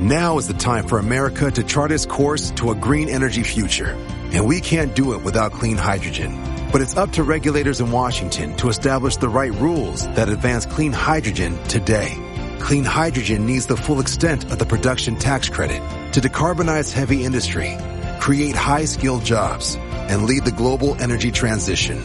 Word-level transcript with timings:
Now 0.00 0.38
is 0.38 0.46
the 0.46 0.54
time 0.54 0.86
for 0.86 1.00
America 1.00 1.50
to 1.50 1.64
chart 1.64 1.90
its 1.90 2.06
course 2.06 2.52
to 2.52 2.70
a 2.70 2.74
green 2.76 3.08
energy 3.08 3.42
future. 3.42 3.96
And 4.32 4.46
we 4.46 4.60
can't 4.60 4.94
do 4.94 5.14
it 5.14 5.24
without 5.24 5.50
clean 5.50 5.76
hydrogen. 5.76 6.38
But 6.70 6.82
it's 6.82 6.96
up 6.96 7.10
to 7.14 7.24
regulators 7.24 7.80
in 7.80 7.90
Washington 7.90 8.56
to 8.58 8.68
establish 8.68 9.16
the 9.16 9.28
right 9.28 9.50
rules 9.50 10.06
that 10.14 10.28
advance 10.28 10.66
clean 10.66 10.92
hydrogen 10.92 11.60
today. 11.64 12.14
Clean 12.60 12.84
hydrogen 12.84 13.44
needs 13.44 13.66
the 13.66 13.76
full 13.76 13.98
extent 13.98 14.44
of 14.52 14.60
the 14.60 14.66
production 14.66 15.16
tax 15.16 15.48
credit 15.48 15.82
to 16.12 16.20
decarbonize 16.20 16.92
heavy 16.92 17.24
industry, 17.24 17.76
create 18.20 18.54
high-skilled 18.54 19.24
jobs, 19.24 19.74
and 20.08 20.26
lead 20.26 20.44
the 20.44 20.52
global 20.52 20.94
energy 21.02 21.32
transition. 21.32 22.00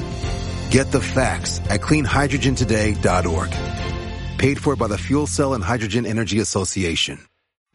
Get 0.72 0.92
the 0.92 1.00
facts 1.00 1.60
at 1.70 1.82
cleanhydrogentoday.org. 1.82 3.52
Paid 4.40 4.60
for 4.60 4.76
by 4.76 4.88
the 4.88 4.98
Fuel 4.98 5.28
Cell 5.28 5.54
and 5.54 5.64
Hydrogen 5.64 6.08
Energy 6.08 6.40
Association. 6.40 7.20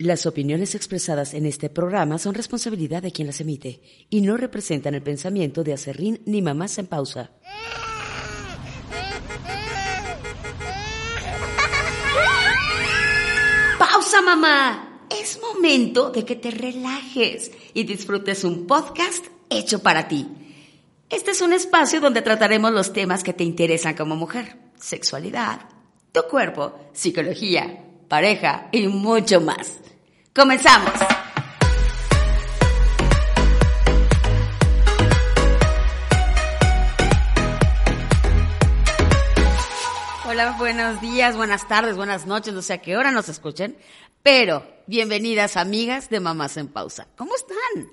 Las 0.01 0.27
opiniones 0.27 0.77
expresadas 0.77 1.35
en 1.35 1.45
este 1.45 1.71
programa 1.71 2.19
son 2.19 2.33
responsabilidad 2.33 3.03
de 3.03 3.11
quien 3.11 3.27
las 3.27 3.41
emite 3.41 3.83
y 4.09 4.21
no 4.21 4.37
representan 4.37 4.95
el 4.95 5.03
pensamiento 5.03 5.65
de 5.65 5.73
Acerrín 5.73 6.23
ni 6.25 6.41
Mamás 6.41 6.79
en 6.79 6.87
Pausa. 6.87 7.33
¡Pausa, 13.77 14.23
mamá! 14.23 15.03
Es 15.21 15.41
momento 15.43 16.11
de 16.11 16.25
que 16.25 16.37
te 16.37 16.53
relajes 16.53 17.51
y 17.75 17.83
disfrutes 17.83 18.45
un 18.45 18.69
podcast 18.69 19.27
hecho 19.51 19.81
para 19.81 20.07
ti. 20.07 20.29
Este 21.11 21.33
es 21.33 21.41
un 21.41 21.53
espacio 21.53 22.01
donde 22.01 22.23
trataremos 22.23 22.71
los 22.71 22.93
temas 22.93 23.25
que 23.25 23.33
te 23.33 23.43
interesan 23.43 23.97
como 23.97 24.15
mujer. 24.15 24.59
Sexualidad, 24.77 25.63
tu 26.13 26.23
cuerpo, 26.31 26.73
psicología, 26.93 27.88
pareja 28.09 28.69
y 28.73 28.89
mucho 28.89 29.41
más. 29.41 29.79
¡Comenzamos! 30.35 30.93
Hola, 40.27 40.57
buenos 40.59 41.01
días, 41.01 41.37
buenas 41.37 41.67
tardes, 41.67 41.97
buenas 41.97 42.27
noches, 42.27 42.55
no 42.55 42.63
sé 42.63 42.75
a 42.75 42.79
qué 42.79 42.97
hora 42.97 43.11
nos 43.11 43.29
escuchen, 43.29 43.77
pero 44.23 44.65
bienvenidas 44.87 45.57
amigas 45.57 46.11
de 46.11 46.21
Mamás 46.21 46.57
en 46.57 46.69
Pausa. 46.69 47.09
¿Cómo 47.17 47.35
están? 47.35 47.89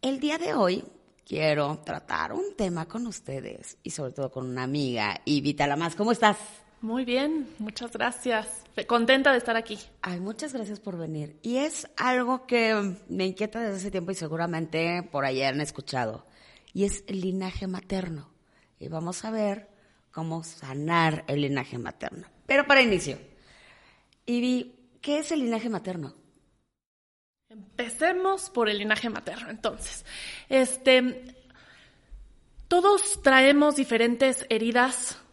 El 0.00 0.20
día 0.20 0.38
de 0.38 0.54
hoy 0.54 0.84
quiero 1.26 1.78
tratar 1.84 2.32
un 2.32 2.54
tema 2.56 2.86
con 2.86 3.06
ustedes 3.06 3.78
y 3.82 3.90
sobre 3.90 4.12
todo 4.12 4.30
con 4.30 4.46
una 4.46 4.62
amiga, 4.62 5.20
Ivita 5.24 5.66
Lamas. 5.66 5.96
¿Cómo 5.96 6.12
estás? 6.12 6.36
Muy 6.84 7.06
bien, 7.06 7.48
muchas 7.60 7.92
gracias. 7.92 8.62
Contenta 8.86 9.32
de 9.32 9.38
estar 9.38 9.56
aquí. 9.56 9.78
Ay, 10.02 10.20
muchas 10.20 10.52
gracias 10.52 10.80
por 10.80 10.98
venir. 10.98 11.38
Y 11.40 11.56
es 11.56 11.88
algo 11.96 12.46
que 12.46 12.98
me 13.08 13.24
inquieta 13.24 13.58
desde 13.60 13.76
hace 13.76 13.90
tiempo 13.90 14.10
y 14.10 14.14
seguramente 14.14 15.02
por 15.02 15.24
ahí 15.24 15.40
han 15.40 15.62
escuchado. 15.62 16.26
Y 16.74 16.84
es 16.84 17.02
el 17.06 17.22
linaje 17.22 17.66
materno. 17.66 18.30
Y 18.78 18.88
vamos 18.88 19.24
a 19.24 19.30
ver 19.30 19.70
cómo 20.10 20.44
sanar 20.44 21.24
el 21.26 21.40
linaje 21.40 21.78
materno. 21.78 22.26
Pero 22.44 22.66
para 22.66 22.82
inicio, 22.82 23.18
Ivy, 24.26 24.90
¿qué 25.00 25.20
es 25.20 25.32
el 25.32 25.40
linaje 25.40 25.70
materno? 25.70 26.14
Empecemos 27.48 28.50
por 28.50 28.68
el 28.68 28.76
linaje 28.76 29.08
materno, 29.08 29.48
entonces. 29.48 30.04
Este, 30.50 31.34
todos 32.68 33.22
traemos 33.22 33.74
diferentes 33.74 34.44
heridas 34.50 35.23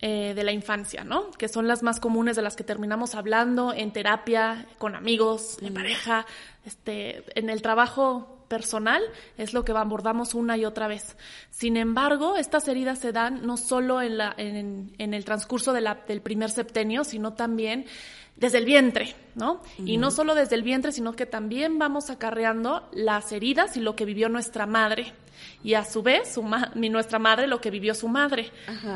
eh, 0.00 0.34
de 0.34 0.44
la 0.44 0.52
infancia, 0.52 1.04
¿no? 1.04 1.30
Que 1.30 1.48
son 1.48 1.66
las 1.66 1.82
más 1.82 2.00
comunes 2.00 2.36
de 2.36 2.42
las 2.42 2.56
que 2.56 2.64
terminamos 2.64 3.14
hablando 3.14 3.72
en 3.72 3.92
terapia, 3.92 4.66
con 4.78 4.94
amigos, 4.94 5.58
en 5.62 5.74
pareja, 5.74 6.26
este, 6.64 7.24
en 7.38 7.48
el 7.48 7.62
trabajo 7.62 8.44
personal, 8.48 9.02
es 9.38 9.52
lo 9.54 9.64
que 9.64 9.72
abordamos 9.72 10.34
una 10.34 10.56
y 10.56 10.64
otra 10.64 10.86
vez. 10.86 11.16
Sin 11.50 11.76
embargo, 11.76 12.36
estas 12.36 12.68
heridas 12.68 12.98
se 12.98 13.12
dan 13.12 13.46
no 13.46 13.56
solo 13.56 14.02
en, 14.02 14.18
la, 14.18 14.34
en, 14.36 14.94
en 14.98 15.14
el 15.14 15.24
transcurso 15.24 15.72
de 15.72 15.80
la, 15.80 15.94
del 16.06 16.20
primer 16.20 16.50
septenio, 16.50 17.02
sino 17.02 17.32
también 17.32 17.86
desde 18.36 18.58
el 18.58 18.66
vientre, 18.66 19.14
¿no? 19.34 19.62
Y 19.78 19.96
no 19.96 20.10
solo 20.10 20.34
desde 20.34 20.56
el 20.56 20.62
vientre, 20.62 20.92
sino 20.92 21.14
que 21.14 21.24
también 21.24 21.78
vamos 21.78 22.10
acarreando 22.10 22.88
las 22.92 23.32
heridas 23.32 23.76
y 23.76 23.80
lo 23.80 23.96
que 23.96 24.04
vivió 24.04 24.28
nuestra 24.28 24.66
madre. 24.66 25.14
Y 25.62 25.74
a 25.74 25.84
su 25.84 26.02
vez, 26.02 26.34
su 26.34 26.44
nuestra 26.74 27.18
madre 27.18 27.46
lo 27.46 27.60
que 27.60 27.70
vivió 27.70 27.94
su 27.94 28.08
madre. 28.08 28.50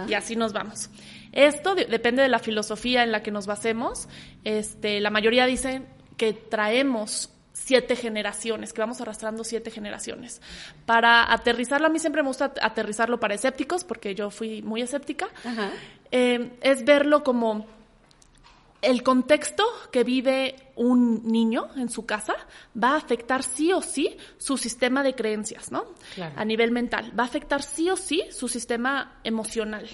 Y 0.09 0.15
así 0.15 0.37
nos 0.37 0.53
vamos. 0.53 0.91
Esto 1.33 1.75
depende 1.75 2.23
de 2.23 2.29
la 2.29 2.39
filosofía 2.39 3.03
en 3.03 3.13
la 3.13 3.23
que 3.23 3.31
nos 3.31 3.47
basemos. 3.47 4.09
Este, 4.45 5.01
la 5.01 5.11
mayoría 5.11 5.47
dicen 5.47 5.87
que 6.17 6.33
traemos 6.33 7.31
siete 7.53 7.95
generaciones, 7.95 8.73
que 8.73 8.81
vamos 8.81 9.01
arrastrando 9.01 9.45
siete 9.45 9.71
generaciones. 9.71 10.41
Para 10.87 11.33
aterrizarlo, 11.33 11.87
a 11.87 11.91
mí 11.91 11.99
siempre 11.99 12.23
me 12.23 12.29
gusta 12.29 12.53
aterrizarlo 12.61 13.21
para 13.21 13.35
escépticos, 13.35 13.85
porque 13.85 14.15
yo 14.15 14.31
fui 14.31 14.63
muy 14.63 14.83
escéptica, 14.83 15.29
eh, 16.11 16.51
es 16.63 16.85
verlo 16.85 17.23
como 17.23 17.67
el 18.83 19.03
contexto 19.03 19.65
que 19.91 20.05
vive 20.05 20.73
un 20.77 21.23
niño 21.25 21.69
en 21.77 21.91
su 21.91 22.07
casa 22.07 22.35
va 22.81 22.91
a 22.91 22.97
afectar 22.97 23.43
sí 23.43 23.73
o 23.73 23.83
sí 23.83 24.17
su 24.39 24.57
sistema 24.57 25.03
de 25.03 25.15
creencias, 25.15 25.71
¿no? 25.71 25.85
A 26.37 26.45
nivel 26.45 26.71
mental. 26.71 27.13
Va 27.19 27.25
a 27.25 27.27
afectar 27.27 27.63
sí 27.63 27.91
o 27.91 27.97
sí 27.97 28.25
su 28.31 28.49
sistema 28.49 29.21
emocional 29.25 29.89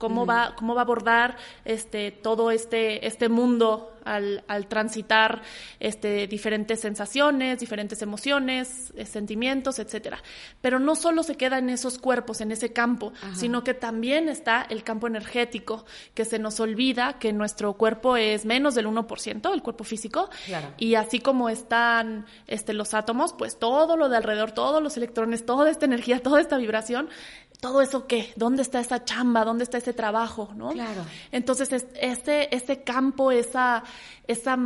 cómo 0.00 0.24
va, 0.24 0.54
cómo 0.56 0.74
va 0.74 0.80
a 0.80 0.84
abordar 0.84 1.36
este, 1.66 2.10
todo 2.10 2.50
este, 2.50 3.06
este 3.06 3.28
mundo 3.28 3.92
al, 4.02 4.42
al 4.48 4.66
transitar 4.66 5.42
este, 5.78 6.26
diferentes 6.26 6.80
sensaciones, 6.80 7.60
diferentes 7.60 8.00
emociones, 8.00 8.94
eh, 8.96 9.04
sentimientos, 9.04 9.78
etcétera. 9.78 10.22
Pero 10.62 10.80
no 10.80 10.94
solo 10.94 11.22
se 11.22 11.36
queda 11.36 11.58
en 11.58 11.68
esos 11.68 11.98
cuerpos, 11.98 12.40
en 12.40 12.50
ese 12.50 12.72
campo, 12.72 13.12
sino 13.34 13.62
que 13.62 13.74
también 13.74 14.30
está 14.30 14.66
el 14.70 14.82
campo 14.84 15.06
energético, 15.06 15.84
que 16.14 16.24
se 16.24 16.38
nos 16.38 16.60
olvida 16.60 17.18
que 17.18 17.34
nuestro 17.34 17.74
cuerpo 17.74 18.16
es 18.16 18.46
menos 18.46 18.74
del 18.74 18.86
1%, 18.86 19.52
el 19.52 19.62
cuerpo 19.62 19.84
físico, 19.84 20.30
y 20.78 20.94
así 20.94 21.20
como 21.20 21.50
están 21.50 22.24
este, 22.46 22.72
los 22.72 22.94
átomos, 22.94 23.34
pues 23.34 23.58
todo 23.58 23.98
lo 23.98 24.08
de 24.08 24.16
alrededor, 24.16 24.52
todos 24.52 24.82
los 24.82 24.96
electrones, 24.96 25.44
toda 25.44 25.70
esta 25.70 25.84
energía, 25.84 26.20
toda 26.22 26.40
esta 26.40 26.56
vibración, 26.56 27.10
todo 27.60 27.82
eso 27.82 28.06
qué, 28.06 28.32
dónde 28.36 28.62
está 28.62 28.80
esa 28.80 29.04
chamba, 29.04 29.44
dónde 29.44 29.64
está 29.64 29.78
ese 29.78 29.92
trabajo, 29.92 30.50
¿no? 30.56 30.70
Claro. 30.70 31.04
Entonces, 31.30 31.70
este, 32.00 32.54
este 32.54 32.82
campo, 32.82 33.30
esa, 33.30 33.84
esa 34.26 34.56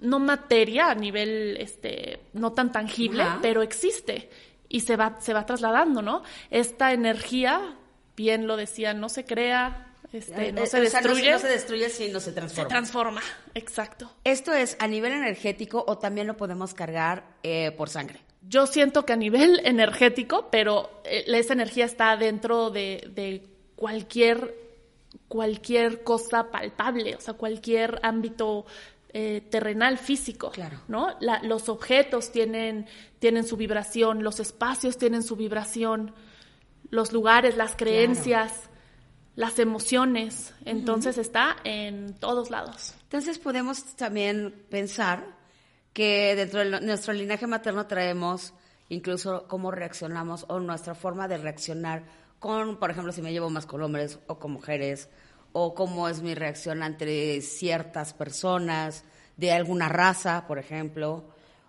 no 0.00 0.18
materia 0.18 0.90
a 0.90 0.94
nivel 0.94 1.56
este, 1.60 2.20
no 2.34 2.52
tan 2.52 2.70
tangible, 2.72 3.24
pero 3.40 3.62
existe 3.62 4.28
y 4.68 4.80
se 4.80 4.96
va, 4.96 5.16
se 5.20 5.32
va 5.32 5.46
trasladando, 5.46 6.02
¿no? 6.02 6.22
Esta 6.50 6.92
energía, 6.92 7.76
bien 8.16 8.46
lo 8.46 8.56
decía, 8.56 8.94
no 8.94 9.08
se 9.08 9.24
crea, 9.24 9.88
este, 10.12 10.52
no, 10.52 10.62
Eh, 10.62 10.66
se 10.66 10.80
o 10.80 10.90
sea, 10.90 11.00
destruye. 11.00 11.30
no 11.32 11.38
se 11.38 11.48
destruye, 11.48 11.88
sino 11.88 12.20
se 12.20 12.32
transforma. 12.32 12.64
se 12.64 12.68
transforma, 12.68 13.22
exacto. 13.54 14.12
¿Esto 14.24 14.52
es 14.52 14.76
a 14.78 14.86
nivel 14.88 15.12
energético 15.12 15.84
o 15.86 15.96
también 15.98 16.26
lo 16.26 16.36
podemos 16.36 16.74
cargar 16.74 17.24
eh, 17.42 17.70
por 17.72 17.88
sangre? 17.88 18.20
Yo 18.48 18.66
siento 18.66 19.04
que 19.06 19.12
a 19.12 19.16
nivel 19.16 19.60
energético, 19.64 20.48
pero 20.50 21.02
eh, 21.04 21.24
esa 21.28 21.52
energía 21.52 21.84
está 21.84 22.16
dentro 22.16 22.70
de, 22.70 23.10
de 23.14 23.46
cualquier, 23.76 24.54
cualquier 25.28 26.02
cosa 26.02 26.50
palpable, 26.50 27.16
o 27.16 27.20
sea, 27.20 27.34
cualquier 27.34 28.00
ámbito 28.02 28.66
eh, 29.14 29.42
terrenal, 29.50 29.98
físico, 29.98 30.50
Claro. 30.50 30.80
¿no? 30.88 31.16
La- 31.20 31.42
los 31.42 31.68
objetos 31.68 32.32
tienen, 32.32 32.86
tienen 33.18 33.44
su 33.46 33.56
vibración, 33.56 34.22
los 34.22 34.40
espacios 34.40 34.96
tienen 34.96 35.22
su 35.22 35.36
vibración, 35.36 36.14
los 36.90 37.12
lugares, 37.12 37.56
las 37.56 37.76
creencias, 37.76 38.68
las 39.36 39.58
emociones, 39.58 40.54
entonces 40.66 41.16
está 41.18 41.56
en 41.64 42.14
todos 42.14 42.50
lados. 42.50 42.94
Entonces 43.04 43.38
podemos 43.38 43.82
también 43.96 44.54
pensar 44.70 45.24
que 45.92 46.34
dentro 46.36 46.60
de 46.60 46.80
nuestro 46.80 47.12
linaje 47.12 47.46
materno 47.46 47.86
traemos 47.86 48.54
incluso 48.88 49.46
cómo 49.48 49.70
reaccionamos 49.70 50.44
o 50.48 50.60
nuestra 50.60 50.94
forma 50.94 51.28
de 51.28 51.38
reaccionar 51.38 52.04
con, 52.38 52.76
por 52.76 52.90
ejemplo, 52.90 53.12
si 53.12 53.22
me 53.22 53.32
llevo 53.32 53.50
más 53.50 53.66
con 53.66 53.82
hombres 53.82 54.18
o 54.26 54.38
con 54.38 54.52
mujeres, 54.52 55.08
o 55.52 55.74
cómo 55.74 56.08
es 56.08 56.22
mi 56.22 56.34
reacción 56.34 56.82
ante 56.82 57.40
ciertas 57.40 58.14
personas 58.14 59.04
de 59.36 59.52
alguna 59.52 59.88
raza, 59.88 60.46
por 60.46 60.58
ejemplo, 60.58 61.24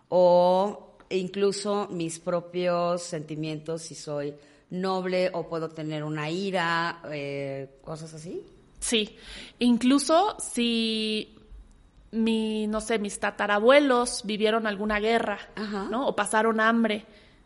o 0.10 0.98
incluso 1.10 1.88
mis 1.92 2.20
propios 2.20 3.04
sentimientos, 3.04 3.84
si 3.84 3.96
soy 3.96 4.34
noble 4.70 5.30
o 5.34 5.48
puedo 5.48 5.70
tener 5.70 6.04
una 6.04 6.30
ira, 6.30 7.02
eh, 7.12 7.78
cosas 7.84 8.14
así. 8.14 8.44
Sí, 8.80 9.16
incluso 9.60 10.36
si 10.40 11.38
mi, 12.13 12.68
no 12.68 12.80
sé, 12.80 13.00
mis 13.00 13.19
tatarabuelos 13.19 14.21
vivieron 14.24 14.68
alguna 14.68 15.00
guerra, 15.00 15.39
Ajá. 15.56 15.88
¿no? 15.89 16.07
O 16.07 16.15
pasaron 16.15 16.60
hambre. 16.60 17.06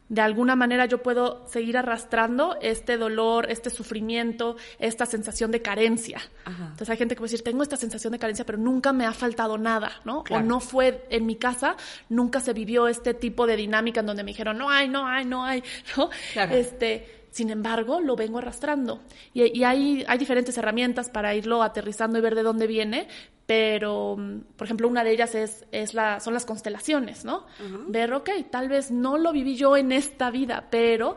de 0.09 0.21
alguna 0.21 0.55
manera 0.55 0.85
yo 0.85 1.03
puedo 1.03 1.45
seguir 1.49 1.77
arrastrando 1.77 2.57
este 2.61 2.95
dolor, 2.95 3.51
este 3.51 3.69
sufrimiento, 3.69 4.55
esta 4.79 5.05
sensación 5.05 5.51
de 5.51 5.61
carencia. 5.61 6.21
Entonces 6.45 6.89
hay 6.89 6.97
gente 6.97 7.15
que 7.15 7.19
puede 7.19 7.31
decir, 7.31 7.43
tengo 7.43 7.61
esta 7.61 7.75
sensación 7.75 8.13
de 8.13 8.19
carencia, 8.19 8.45
pero 8.45 8.57
nunca 8.57 8.93
me 8.93 9.05
ha 9.05 9.11
faltado 9.11 9.57
nada, 9.57 9.91
¿no? 10.05 10.23
O 10.29 10.39
no 10.39 10.61
fue 10.61 11.05
en 11.09 11.25
mi 11.25 11.35
casa, 11.35 11.75
nunca 12.07 12.39
se 12.39 12.53
vivió 12.53 12.87
este 12.87 13.13
tipo 13.13 13.45
de 13.47 13.57
dinámica 13.57 13.99
en 13.99 14.05
donde 14.05 14.23
me 14.23 14.31
dijeron, 14.31 14.57
no 14.57 14.69
hay, 14.69 14.87
no 14.87 15.05
hay, 15.05 15.25
no 15.25 15.43
hay, 15.43 15.61
¿no? 15.97 16.09
Este, 16.51 17.27
sin 17.31 17.49
embargo, 17.49 17.99
lo 17.99 18.15
vengo 18.15 18.37
arrastrando. 18.39 19.01
Y, 19.33 19.63
hay, 19.63 20.05
hay, 20.07 20.17
diferentes 20.17 20.57
herramientas 20.57 21.09
para 21.09 21.35
irlo 21.35 21.61
aterrizando 21.61 22.17
y 22.17 22.21
ver 22.21 22.33
de 22.33 22.43
dónde 22.43 22.65
viene, 22.65 23.07
pero, 23.47 24.17
por 24.57 24.67
ejemplo, 24.67 24.89
una 24.89 25.05
de 25.05 25.11
ellas 25.11 25.33
es, 25.33 25.65
es 25.71 25.93
la, 25.93 26.19
son 26.19 26.33
las 26.33 26.45
constelaciones, 26.45 27.23
¿no? 27.23 27.45
Ver, 27.87 28.13
ok, 28.13 28.29
tal 28.51 28.67
vez 28.67 28.91
no 28.91 29.17
lo 29.17 29.31
viví 29.31 29.55
yo 29.55 29.77
en 29.77 29.93
esta 29.93 30.29
vida, 30.29 30.67
pero 30.69 31.15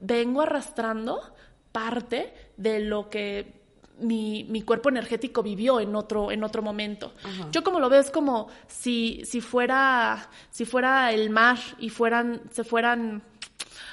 vengo 0.00 0.42
arrastrando 0.42 1.20
parte 1.70 2.34
de 2.56 2.80
lo 2.80 3.08
que 3.08 3.60
mi, 4.00 4.44
mi, 4.48 4.62
cuerpo 4.62 4.88
energético 4.88 5.44
vivió 5.44 5.78
en 5.78 5.94
otro, 5.94 6.32
en 6.32 6.42
otro 6.42 6.60
momento. 6.60 7.14
Yo 7.52 7.62
como 7.62 7.78
lo 7.78 7.88
veo 7.88 8.00
es 8.00 8.10
como 8.10 8.48
si, 8.66 9.22
si, 9.24 9.40
fuera, 9.40 10.28
si 10.50 10.64
fuera 10.64 11.12
el 11.12 11.30
mar 11.30 11.58
y 11.78 11.88
fueran, 11.88 12.42
se 12.50 12.64
fueran 12.64 13.22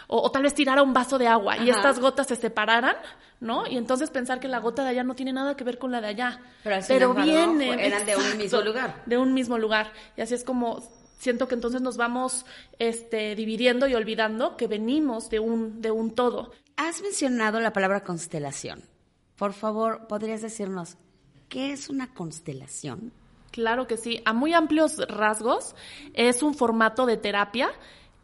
o, 0.08 0.32
tal 0.32 0.44
vez 0.44 0.54
tirara 0.54 0.82
un 0.82 0.94
vaso 0.94 1.18
de 1.18 1.28
agua 1.28 1.58
y 1.58 1.70
estas 1.70 2.00
gotas 2.00 2.28
se 2.28 2.36
separaran, 2.36 2.96
¿no? 3.40 3.68
Y 3.68 3.78
entonces 3.78 4.10
pensar 4.10 4.40
que 4.40 4.48
la 4.48 4.60
gota 4.60 4.84
de 4.84 4.90
allá 4.90 5.04
no 5.04 5.16
tiene 5.16 5.34
nada 5.34 5.56
que 5.56 5.64
ver 5.64 5.78
con 5.78 5.92
la 5.92 6.02
de 6.02 6.08
allá. 6.08 6.42
Pero, 6.88 7.14
viene. 7.14 7.86
Eran 7.86 8.06
de 8.06 8.16
un 8.16 8.38
mismo 8.38 8.62
lugar. 8.62 9.04
De 9.06 9.18
un 9.18 9.34
mismo 9.34 9.58
lugar. 9.58 9.92
Y 10.16 10.22
así 10.22 10.34
es 10.34 10.44
como 10.44 10.82
siento 11.20 11.48
que 11.48 11.56
entonces 11.56 11.82
nos 11.82 11.98
vamos 11.98 12.46
este, 12.80 13.36
dividiendo 13.36 13.88
y 13.88 13.96
olvidando 13.96 14.56
que 14.58 14.68
venimos 14.68 15.30
de 15.30 15.40
un, 15.40 15.82
de 15.82 15.92
un 15.92 16.12
todo. 16.12 16.52
Has 16.76 17.02
mencionado 17.02 17.60
la 17.60 17.74
palabra 17.74 18.04
constelación. 18.04 18.84
Por 19.36 19.54
favor, 19.54 20.08
¿podrías 20.08 20.42
decirnos 20.42 20.98
qué 21.50 21.72
es 21.72 21.90
una 21.90 22.14
constelación? 22.14 23.12
Claro 23.52 23.88
que 23.88 23.98
sí. 23.98 24.22
A 24.26 24.34
muy 24.34 24.54
amplios 24.54 24.98
rasgos, 25.08 25.76
es 26.14 26.44
un 26.44 26.54
formato 26.54 27.06
de 27.06 27.18
terapia 27.18 27.72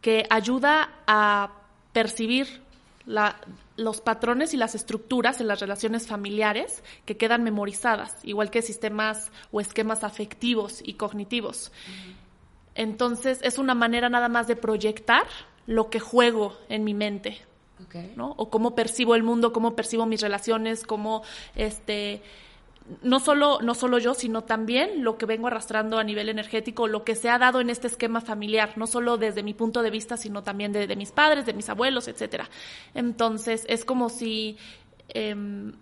que 0.00 0.24
ayuda 0.30 1.02
a 1.06 1.62
percibir 1.92 2.63
los 3.06 4.00
patrones 4.00 4.54
y 4.54 4.56
las 4.56 4.74
estructuras 4.74 5.40
en 5.40 5.48
las 5.48 5.60
relaciones 5.60 6.06
familiares 6.06 6.82
que 7.04 7.16
quedan 7.16 7.42
memorizadas, 7.42 8.16
igual 8.22 8.50
que 8.50 8.62
sistemas 8.62 9.30
o 9.52 9.60
esquemas 9.60 10.04
afectivos 10.04 10.80
y 10.84 10.94
cognitivos. 10.94 11.70
Entonces, 12.74 13.40
es 13.42 13.58
una 13.58 13.74
manera 13.74 14.08
nada 14.08 14.28
más 14.28 14.46
de 14.46 14.56
proyectar 14.56 15.26
lo 15.66 15.90
que 15.90 16.00
juego 16.00 16.56
en 16.68 16.84
mi 16.84 16.94
mente. 16.94 17.40
¿no? 18.16 18.34
O 18.36 18.50
cómo 18.50 18.74
percibo 18.74 19.14
el 19.14 19.22
mundo, 19.22 19.52
cómo 19.52 19.76
percibo 19.76 20.06
mis 20.06 20.20
relaciones, 20.20 20.84
cómo 20.84 21.22
este 21.54 22.22
no 23.02 23.18
solo, 23.18 23.60
no 23.62 23.74
solo 23.74 23.98
yo, 23.98 24.14
sino 24.14 24.44
también 24.44 25.04
lo 25.04 25.16
que 25.16 25.24
vengo 25.24 25.46
arrastrando 25.46 25.98
a 25.98 26.04
nivel 26.04 26.28
energético, 26.28 26.86
lo 26.86 27.02
que 27.02 27.14
se 27.14 27.30
ha 27.30 27.38
dado 27.38 27.60
en 27.60 27.70
este 27.70 27.86
esquema 27.86 28.20
familiar, 28.20 28.76
no 28.76 28.86
solo 28.86 29.16
desde 29.16 29.42
mi 29.42 29.54
punto 29.54 29.82
de 29.82 29.90
vista, 29.90 30.16
sino 30.16 30.42
también 30.42 30.72
de, 30.72 30.94
mis 30.96 31.10
padres, 31.10 31.46
de 31.46 31.54
mis 31.54 31.68
abuelos, 31.70 32.08
etcétera. 32.08 32.50
Entonces, 32.94 33.64
es 33.68 33.86
como 33.86 34.10
si 34.10 34.58
em, 35.08 35.72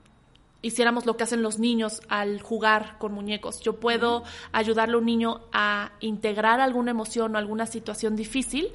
hiciéramos 0.62 1.04
lo 1.04 1.16
que 1.16 1.24
hacen 1.24 1.42
los 1.42 1.58
niños 1.58 2.02
al 2.08 2.40
jugar 2.40 2.96
con 2.98 3.12
muñecos. 3.12 3.60
Yo 3.60 3.80
puedo 3.80 4.22
ayudarle 4.52 4.94
a 4.94 4.98
un 4.98 5.06
niño 5.06 5.40
a 5.52 5.92
integrar 5.98 6.60
alguna 6.60 6.92
emoción 6.92 7.34
o 7.34 7.38
alguna 7.38 7.66
situación 7.66 8.14
difícil 8.14 8.72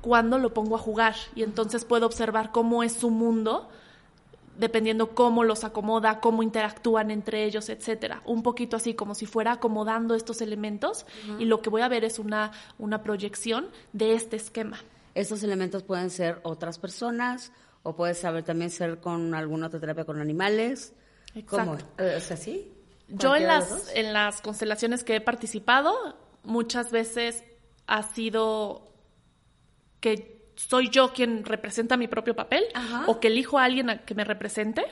cuando 0.00 0.38
lo 0.38 0.54
pongo 0.54 0.76
a 0.76 0.78
jugar 0.78 1.14
y 1.34 1.42
entonces 1.42 1.84
puedo 1.84 2.06
observar 2.06 2.52
cómo 2.52 2.82
es 2.82 2.92
su 2.94 3.10
mundo 3.10 3.68
dependiendo 4.58 5.14
cómo 5.14 5.44
los 5.44 5.64
acomoda, 5.64 6.20
cómo 6.20 6.42
interactúan 6.42 7.10
entre 7.10 7.44
ellos, 7.44 7.68
etcétera. 7.68 8.22
Un 8.24 8.42
poquito 8.42 8.76
así, 8.76 8.94
como 8.94 9.14
si 9.14 9.26
fuera 9.26 9.52
acomodando 9.52 10.14
estos 10.14 10.40
elementos 10.40 11.06
y 11.38 11.44
lo 11.44 11.62
que 11.62 11.70
voy 11.70 11.82
a 11.82 11.88
ver 11.88 12.04
es 12.04 12.18
una, 12.18 12.52
una 12.78 13.02
proyección 13.02 13.68
de 13.92 14.14
este 14.14 14.36
esquema. 14.36 14.78
Estos 15.14 15.42
elementos 15.42 15.82
pueden 15.82 16.10
ser 16.10 16.40
otras 16.42 16.78
personas 16.78 17.52
o 17.82 17.94
puede 17.94 18.14
saber 18.14 18.44
también 18.44 18.70
ser 18.70 19.00
con 19.00 19.34
alguna 19.34 19.68
otra 19.68 19.80
terapia 19.80 20.04
con 20.04 20.20
animales. 20.20 20.92
Exacto. 21.34 21.84
¿Cómo? 21.96 22.08
¿Es 22.08 22.30
así? 22.30 22.72
Yo 23.08 23.36
en 23.36 23.46
las, 23.46 23.92
en 23.94 24.12
las 24.12 24.40
constelaciones 24.40 25.04
que 25.04 25.16
he 25.16 25.20
participado, 25.20 25.94
muchas 26.42 26.90
veces 26.90 27.44
ha 27.86 28.02
sido 28.02 28.92
que 30.00 30.35
soy 30.56 30.88
yo 30.88 31.12
quien 31.12 31.44
representa 31.44 31.96
mi 31.96 32.08
propio 32.08 32.34
papel 32.34 32.64
o 33.06 33.20
que 33.20 33.28
elijo 33.28 33.58
a 33.58 33.64
alguien 33.64 34.00
que 34.04 34.14
me 34.14 34.24
represente, 34.24 34.84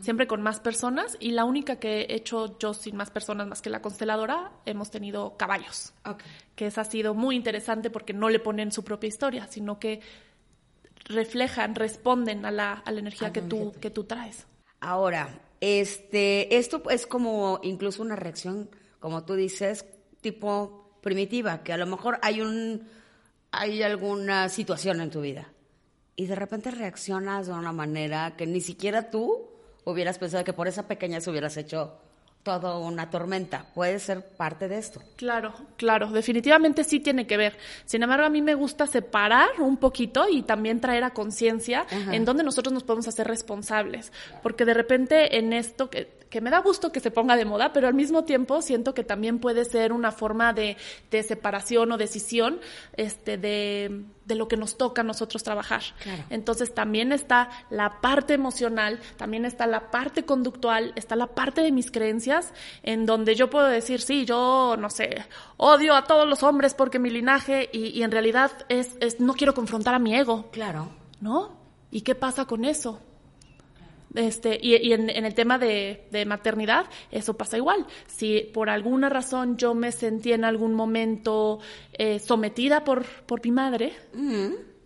siempre 0.00 0.26
con 0.26 0.42
más 0.42 0.60
personas. 0.60 1.16
Y 1.20 1.32
la 1.32 1.44
única 1.44 1.76
que 1.76 2.02
he 2.02 2.14
hecho 2.14 2.58
yo 2.58 2.74
sin 2.74 2.96
más 2.96 3.10
personas 3.10 3.46
más 3.46 3.62
que 3.62 3.70
la 3.70 3.82
consteladora, 3.82 4.50
hemos 4.64 4.90
tenido 4.90 5.36
caballos. 5.36 5.92
Que 6.56 6.66
esa 6.66 6.80
ha 6.80 6.84
sido 6.84 7.14
muy 7.14 7.36
interesante 7.36 7.90
porque 7.90 8.14
no 8.14 8.30
le 8.30 8.40
ponen 8.40 8.72
su 8.72 8.82
propia 8.82 9.08
historia, 9.08 9.46
sino 9.48 9.78
que 9.78 10.00
reflejan, 11.04 11.74
responden 11.74 12.44
a 12.46 12.50
la, 12.50 12.72
a 12.72 12.90
la 12.90 13.00
energía 13.00 13.32
que 13.32 13.42
tú, 13.42 13.72
que 13.80 13.90
tú 13.90 14.04
traes. 14.04 14.46
Ahora, 14.80 15.38
este, 15.60 16.56
esto 16.56 16.82
es 16.88 17.06
como 17.06 17.60
incluso 17.62 18.02
una 18.02 18.16
reacción, 18.16 18.70
como 18.98 19.24
tú 19.24 19.34
dices, 19.34 19.84
tipo 20.22 20.98
primitiva, 21.02 21.62
que 21.62 21.72
a 21.72 21.76
lo 21.76 21.86
mejor 21.86 22.18
hay 22.22 22.40
un 22.40 22.86
hay 23.52 23.82
alguna 23.82 24.48
situación 24.48 25.00
en 25.00 25.10
tu 25.10 25.20
vida 25.20 25.52
y 26.16 26.26
de 26.26 26.34
repente 26.34 26.70
reaccionas 26.70 27.46
de 27.46 27.52
una 27.52 27.72
manera 27.72 28.36
que 28.36 28.46
ni 28.46 28.60
siquiera 28.60 29.10
tú 29.10 29.48
hubieras 29.84 30.18
pensado 30.18 30.44
que 30.44 30.52
por 30.52 30.68
esa 30.68 30.86
pequeña 30.86 31.20
se 31.20 31.30
hubieras 31.30 31.56
hecho 31.56 31.98
toda 32.42 32.78
una 32.78 33.10
tormenta. 33.10 33.66
Puede 33.74 33.98
ser 33.98 34.24
parte 34.24 34.68
de 34.68 34.78
esto. 34.78 35.02
Claro, 35.16 35.52
claro, 35.76 36.10
definitivamente 36.10 36.84
sí 36.84 37.00
tiene 37.00 37.26
que 37.26 37.36
ver. 37.36 37.58
Sin 37.84 38.02
embargo, 38.02 38.26
a 38.26 38.30
mí 38.30 38.42
me 38.42 38.54
gusta 38.54 38.86
separar 38.86 39.48
un 39.58 39.76
poquito 39.76 40.26
y 40.30 40.42
también 40.42 40.80
traer 40.80 41.04
a 41.04 41.10
conciencia 41.10 41.86
en 42.10 42.24
dónde 42.24 42.42
nosotros 42.42 42.72
nos 42.72 42.84
podemos 42.84 43.08
hacer 43.08 43.26
responsables. 43.26 44.12
Porque 44.42 44.64
de 44.64 44.74
repente 44.74 45.38
en 45.38 45.52
esto 45.52 45.90
que 45.90 46.20
que 46.30 46.40
me 46.40 46.50
da 46.50 46.60
gusto 46.60 46.92
que 46.92 47.00
se 47.00 47.10
ponga 47.10 47.36
de 47.36 47.44
moda, 47.44 47.72
pero 47.72 47.88
al 47.88 47.94
mismo 47.94 48.24
tiempo 48.24 48.62
siento 48.62 48.94
que 48.94 49.02
también 49.02 49.40
puede 49.40 49.64
ser 49.64 49.92
una 49.92 50.12
forma 50.12 50.52
de, 50.52 50.76
separación 51.10 51.92
o 51.92 51.98
decisión 51.98 52.60
este, 52.96 53.36
de, 53.36 54.04
lo 54.34 54.48
que 54.48 54.56
nos 54.56 54.76
toca 54.76 55.02
a 55.02 55.04
nosotros 55.04 55.42
trabajar. 55.42 55.82
Entonces 56.30 56.74
también 56.74 57.12
está 57.12 57.50
la 57.70 58.00
parte 58.00 58.34
emocional, 58.34 59.00
también 59.16 59.44
está 59.44 59.66
la 59.66 59.90
parte 59.90 60.24
conductual, 60.24 60.92
está 60.96 61.16
la 61.16 61.28
parte 61.28 61.60
de 61.62 61.72
mis 61.72 61.90
creencias, 61.90 62.52
en 62.82 63.06
donde 63.06 63.34
yo 63.34 63.50
puedo 63.50 63.66
decir, 63.66 64.00
sí, 64.00 64.24
yo, 64.24 64.76
no 64.78 64.90
sé, 64.90 65.24
odio 65.56 65.94
a 65.94 66.04
todos 66.04 66.28
los 66.28 66.42
hombres 66.42 66.74
porque 66.74 66.98
mi 66.98 67.10
linaje, 67.10 67.68
y, 67.72 68.02
en 68.02 68.10
realidad 68.10 68.50
es, 68.68 68.96
es, 69.00 69.20
no 69.20 69.34
quiero 69.34 69.54
confrontar 69.54 69.94
a 69.94 69.98
mi 69.98 70.14
ego. 70.14 70.50
Claro. 70.50 70.88
¿No? 71.20 71.58
¿Y 71.90 72.02
qué 72.02 72.14
pasa 72.14 72.46
con 72.46 72.64
eso? 72.64 73.00
Este, 74.14 74.58
y, 74.60 74.92
en, 74.92 75.08
el 75.08 75.34
tema 75.34 75.58
de, 75.58 76.24
maternidad, 76.26 76.86
eso 77.10 77.34
pasa 77.34 77.56
igual. 77.56 77.86
Si 78.06 78.50
por 78.52 78.68
alguna 78.68 79.08
razón 79.08 79.56
yo 79.56 79.74
me 79.74 79.92
sentí 79.92 80.32
en 80.32 80.44
algún 80.44 80.74
momento 80.74 81.60
eh, 81.92 82.18
sometida 82.18 82.84
por, 82.84 83.04
por 83.04 83.44
mi 83.44 83.52
madre, 83.52 83.92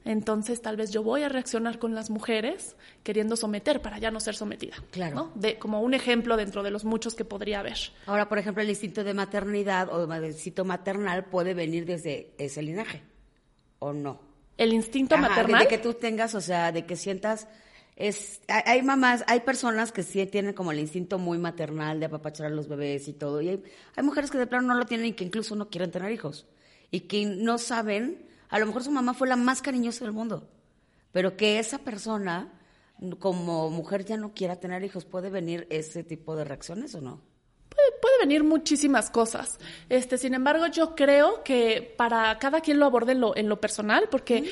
entonces 0.04 0.60
tal 0.60 0.76
vez 0.76 0.90
yo 0.90 1.02
voy 1.02 1.22
a 1.22 1.28
reaccionar 1.28 1.78
con 1.78 1.94
las 1.94 2.10
mujeres 2.10 2.76
queriendo 3.02 3.36
someter 3.36 3.80
para 3.80 3.98
ya 3.98 4.10
no 4.10 4.20
ser 4.20 4.34
sometida. 4.34 4.74
Claro. 4.90 5.30
De, 5.34 5.58
como 5.58 5.80
un 5.80 5.94
ejemplo 5.94 6.36
dentro 6.36 6.62
de 6.62 6.70
los 6.70 6.84
muchos 6.84 7.14
que 7.14 7.24
podría 7.24 7.60
haber. 7.60 7.78
Ahora, 8.06 8.28
por 8.28 8.38
ejemplo, 8.38 8.62
el 8.62 8.68
instinto 8.68 9.02
de 9.02 9.14
maternidad 9.14 9.88
o 9.88 10.12
el 10.12 10.24
instinto 10.26 10.64
maternal 10.64 11.24
puede 11.24 11.54
venir 11.54 11.86
desde 11.86 12.34
ese 12.36 12.62
linaje, 12.62 13.02
¿o 13.78 13.92
no? 13.92 14.20
El 14.56 14.72
instinto 14.72 15.16
maternal. 15.16 15.62
De 15.62 15.68
que 15.68 15.78
tú 15.78 15.94
tengas, 15.94 16.34
o 16.34 16.40
sea, 16.40 16.70
de 16.70 16.86
que 16.86 16.96
sientas 16.96 17.48
es, 17.96 18.40
hay 18.48 18.82
mamás, 18.82 19.22
hay 19.28 19.40
personas 19.40 19.92
que 19.92 20.02
sí 20.02 20.26
tienen 20.26 20.52
como 20.52 20.72
el 20.72 20.80
instinto 20.80 21.18
muy 21.18 21.38
maternal 21.38 22.00
de 22.00 22.06
apapachar 22.06 22.46
a 22.46 22.50
los 22.50 22.68
bebés 22.68 23.06
y 23.06 23.12
todo, 23.12 23.40
y 23.40 23.48
hay, 23.50 23.62
mujeres 24.02 24.30
que 24.30 24.38
de 24.38 24.46
plano 24.46 24.68
no 24.68 24.74
lo 24.74 24.86
tienen 24.86 25.06
y 25.06 25.12
que 25.12 25.24
incluso 25.24 25.54
no 25.54 25.70
quieren 25.70 25.90
tener 25.90 26.10
hijos, 26.10 26.46
y 26.90 27.00
que 27.00 27.24
no 27.24 27.58
saben, 27.58 28.26
a 28.48 28.58
lo 28.58 28.66
mejor 28.66 28.82
su 28.82 28.90
mamá 28.90 29.14
fue 29.14 29.28
la 29.28 29.36
más 29.36 29.62
cariñosa 29.62 30.04
del 30.04 30.12
mundo, 30.12 30.48
pero 31.12 31.36
que 31.36 31.60
esa 31.60 31.78
persona 31.78 32.52
como 33.18 33.70
mujer 33.70 34.04
ya 34.04 34.16
no 34.16 34.34
quiera 34.34 34.56
tener 34.56 34.82
hijos, 34.82 35.04
¿puede 35.04 35.30
venir 35.30 35.66
ese 35.70 36.02
tipo 36.02 36.34
de 36.34 36.44
reacciones 36.44 36.94
o 36.94 37.00
no? 37.00 37.20
Puede, 37.68 38.18
venir 38.20 38.44
muchísimas 38.44 39.10
cosas. 39.10 39.58
Este, 39.88 40.16
sin 40.16 40.32
embargo, 40.32 40.66
yo 40.68 40.94
creo 40.94 41.42
que 41.42 41.94
para 41.98 42.38
cada 42.38 42.60
quien 42.60 42.78
lo 42.78 42.86
aborde 42.86 43.12
en 43.12 43.20
lo, 43.20 43.36
en 43.36 43.48
lo 43.48 43.60
personal, 43.60 44.08
porque 44.10 44.50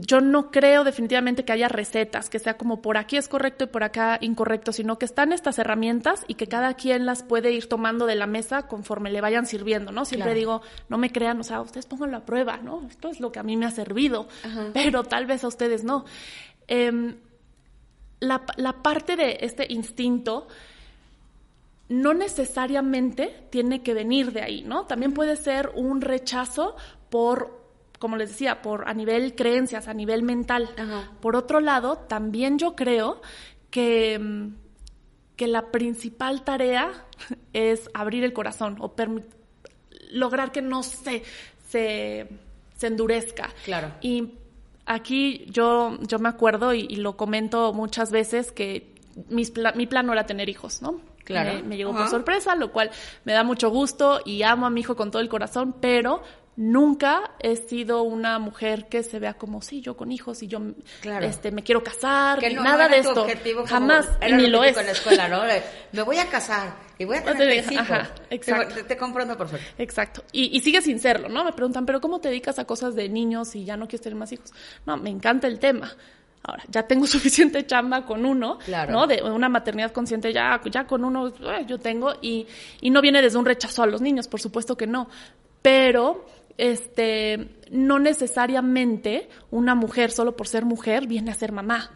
yo 0.00 0.20
no 0.20 0.50
creo 0.50 0.82
definitivamente 0.82 1.44
que 1.44 1.52
haya 1.52 1.68
recetas, 1.68 2.28
que 2.28 2.40
sea 2.40 2.56
como 2.56 2.82
por 2.82 2.96
aquí 2.96 3.16
es 3.16 3.28
correcto 3.28 3.64
y 3.64 3.66
por 3.68 3.84
acá 3.84 4.18
incorrecto, 4.20 4.72
sino 4.72 4.98
que 4.98 5.04
están 5.04 5.32
estas 5.32 5.58
herramientas 5.60 6.24
y 6.26 6.34
que 6.34 6.48
cada 6.48 6.74
quien 6.74 7.06
las 7.06 7.22
puede 7.22 7.52
ir 7.52 7.68
tomando 7.68 8.06
de 8.06 8.16
la 8.16 8.26
mesa 8.26 8.66
conforme 8.66 9.12
le 9.12 9.20
vayan 9.20 9.46
sirviendo, 9.46 9.92
¿no? 9.92 10.04
Siempre 10.04 10.34
digo, 10.34 10.62
no 10.88 10.98
me 10.98 11.12
crean, 11.12 11.38
o 11.38 11.44
sea, 11.44 11.60
ustedes 11.60 11.86
pónganlo 11.86 12.16
a 12.16 12.26
prueba, 12.26 12.56
¿no? 12.56 12.84
Esto 12.88 13.08
es 13.08 13.20
lo 13.20 13.30
que 13.30 13.38
a 13.38 13.44
mí 13.44 13.56
me 13.56 13.66
ha 13.66 13.70
servido, 13.70 14.26
pero 14.72 15.04
tal 15.04 15.26
vez 15.26 15.44
a 15.44 15.48
ustedes 15.48 15.84
no. 15.84 16.04
Em, 16.66 17.16
la, 18.18 18.42
la 18.56 18.82
parte 18.82 19.14
de 19.14 19.38
este 19.42 19.72
instinto 19.72 20.48
no 21.88 22.14
necesariamente 22.14 23.46
tiene 23.50 23.82
que 23.82 23.94
venir 23.94 24.32
de 24.32 24.42
ahí, 24.42 24.62
¿no? 24.62 24.86
También 24.86 25.12
puede 25.12 25.36
ser 25.36 25.70
un 25.76 26.00
rechazo 26.00 26.74
por 27.10 27.63
como 27.98 28.16
les 28.16 28.30
decía, 28.30 28.62
por 28.62 28.88
a 28.88 28.94
nivel 28.94 29.34
creencias, 29.34 29.88
a 29.88 29.94
nivel 29.94 30.22
mental. 30.22 30.68
Por 31.20 31.36
otro 31.36 31.60
lado, 31.60 31.96
también 31.96 32.58
yo 32.58 32.74
creo 32.74 33.20
que, 33.70 34.18
mm, 34.18 34.54
que 35.36 35.46
la 35.48 35.70
principal 35.70 36.44
tarea 36.44 36.90
es 37.52 37.90
abrir 37.94 38.24
el 38.24 38.32
corazón 38.32 38.76
o 38.80 38.94
lograr 40.10 40.52
que 40.52 40.62
no 40.62 40.82
se, 40.82 41.22
se, 41.68 42.28
endurezca. 42.82 43.50
Claro. 43.64 43.92
Y 44.02 44.34
aquí 44.84 45.46
yo, 45.48 45.98
yo 46.02 46.18
me 46.18 46.28
acuerdo 46.28 46.74
y, 46.74 46.96
lo 46.96 47.16
comento 47.16 47.72
muchas 47.72 48.10
veces 48.10 48.52
que 48.52 48.92
mi 49.28 49.86
plan 49.86 50.06
no 50.06 50.12
era 50.12 50.26
tener 50.26 50.48
hijos, 50.50 50.82
¿no? 50.82 51.00
Claro. 51.24 51.64
Me, 51.64 51.76
llegó 51.76 51.92
por 51.92 52.08
sorpresa, 52.08 52.54
lo 52.54 52.70
cual 52.70 52.90
me 53.24 53.32
da 53.32 53.42
mucho 53.42 53.70
gusto 53.70 54.20
y 54.24 54.42
amo 54.42 54.66
a 54.66 54.70
mi 54.70 54.80
hijo 54.80 54.94
con 54.94 55.10
todo 55.10 55.22
el 55.22 55.28
corazón, 55.28 55.74
pero 55.80 56.22
nunca 56.56 57.32
he 57.40 57.56
sido 57.56 58.02
una 58.02 58.38
mujer 58.38 58.86
que 58.88 59.02
se 59.02 59.18
vea 59.18 59.34
como 59.34 59.60
sí 59.60 59.80
yo 59.80 59.96
con 59.96 60.12
hijos 60.12 60.42
y 60.42 60.46
yo 60.46 60.60
este 61.20 61.50
me 61.50 61.62
quiero 61.62 61.82
casar 61.82 62.38
que 62.38 62.54
nada 62.54 62.88
de 62.88 62.98
esto. 62.98 63.26
jamás 63.66 64.08
ni 64.20 64.46
lo 64.46 64.62
es. 64.62 64.76
en 64.76 64.86
la 64.86 64.92
escuela 64.92 65.28
no 65.28 65.42
me 65.92 66.02
voy 66.02 66.18
a 66.18 66.28
casar 66.28 66.74
y 66.98 67.04
voy 67.04 67.16
a 67.16 67.24
tener 67.24 67.72
hijos 67.72 67.98
exacto. 68.30 68.74
Te, 68.74 68.84
te, 68.84 68.96
comprendo 68.96 69.36
perfecto 69.36 69.66
exacto. 69.78 70.24
Y, 70.30 70.56
y 70.56 70.60
sigue 70.60 70.80
sin 70.80 71.00
serlo 71.00 71.28
no 71.28 71.44
me 71.44 71.52
preguntan 71.52 71.86
pero 71.86 72.00
cómo 72.00 72.20
te 72.20 72.28
dedicas 72.28 72.58
a 72.58 72.64
cosas 72.64 72.94
de 72.94 73.08
niños 73.08 73.56
y 73.56 73.64
ya 73.64 73.76
no 73.76 73.86
quieres 73.86 74.02
tener 74.02 74.16
más 74.16 74.30
hijos 74.30 74.52
no 74.86 74.96
me 74.96 75.10
encanta 75.10 75.46
el 75.46 75.58
tema. 75.58 75.92
Ahora, 76.46 76.62
ya 76.68 76.86
tengo 76.86 77.06
suficiente 77.06 77.66
chamba 77.66 78.04
con 78.04 78.24
uno, 78.26 78.58
¿no? 78.88 79.06
De 79.06 79.22
una 79.22 79.48
maternidad 79.48 79.92
consciente, 79.92 80.32
ya, 80.32 80.60
ya 80.70 80.86
con 80.86 81.04
uno 81.04 81.28
eh, 81.28 81.64
yo 81.66 81.78
tengo, 81.78 82.12
y, 82.20 82.46
y 82.80 82.90
no 82.90 83.00
viene 83.00 83.22
desde 83.22 83.38
un 83.38 83.46
rechazo 83.46 83.82
a 83.82 83.86
los 83.86 84.02
niños, 84.02 84.28
por 84.28 84.40
supuesto 84.40 84.76
que 84.76 84.86
no. 84.86 85.08
Pero 85.62 86.26
este, 86.58 87.56
no 87.70 87.98
necesariamente 87.98 89.28
una 89.50 89.74
mujer, 89.74 90.10
solo 90.10 90.36
por 90.36 90.48
ser 90.48 90.64
mujer, 90.64 91.06
viene 91.06 91.30
a 91.30 91.34
ser 91.34 91.52
mamá. 91.52 91.92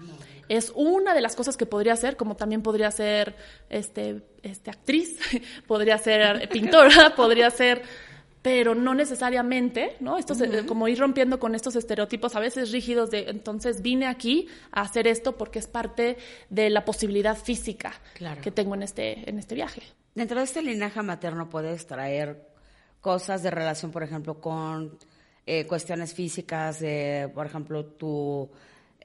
Es 0.48 0.72
una 0.74 1.14
de 1.14 1.20
las 1.20 1.36
cosas 1.36 1.56
que 1.56 1.66
podría 1.66 1.94
ser, 1.96 2.16
como 2.16 2.34
también 2.34 2.62
podría 2.62 2.90
ser 2.90 3.36
este, 3.68 4.22
este 4.42 4.70
actriz, 4.70 5.18
podría 5.66 5.98
ser 5.98 6.48
pintora, 6.52 7.14
podría 7.14 7.50
ser, 7.50 7.82
pero 8.40 8.74
no 8.74 8.94
necesariamente, 8.94 9.96
¿no? 10.00 10.16
Esto 10.16 10.34
como 10.66 10.88
ir 10.88 10.98
rompiendo 10.98 11.38
con 11.38 11.54
estos 11.54 11.76
estereotipos 11.76 12.34
a 12.34 12.40
veces 12.40 12.72
rígidos 12.72 13.10
de 13.10 13.28
entonces 13.28 13.82
vine 13.82 14.06
aquí 14.06 14.48
a 14.72 14.82
hacer 14.82 15.06
esto 15.06 15.36
porque 15.36 15.58
es 15.58 15.66
parte 15.66 16.16
de 16.48 16.70
la 16.70 16.84
posibilidad 16.84 17.36
física 17.36 18.00
que 18.42 18.50
tengo 18.50 18.74
en 18.74 18.84
este, 18.84 19.28
en 19.28 19.38
este 19.38 19.54
viaje. 19.54 19.82
Dentro 20.14 20.38
de 20.38 20.44
este 20.44 20.62
linaje 20.62 21.02
materno 21.02 21.50
puedes 21.50 21.86
traer 21.86 22.48
cosas 23.00 23.42
de 23.42 23.50
relación, 23.50 23.90
por 23.90 24.02
ejemplo, 24.02 24.40
con 24.40 24.98
eh, 25.46 25.66
cuestiones 25.66 26.14
físicas, 26.14 26.80
de, 26.80 27.30
por 27.34 27.46
ejemplo, 27.46 27.84
tu 27.84 28.48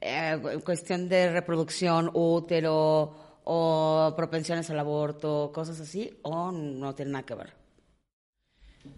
eh, 0.00 0.60
cuestión 0.64 1.08
de 1.08 1.30
reproducción, 1.30 2.10
útero 2.12 3.40
o 3.44 4.12
propensiones 4.16 4.68
al 4.70 4.78
aborto, 4.78 5.50
cosas 5.54 5.80
así, 5.80 6.18
o 6.22 6.50
no 6.50 6.94
tiene 6.94 7.12
nada 7.12 7.24
que 7.24 7.34
ver? 7.34 7.54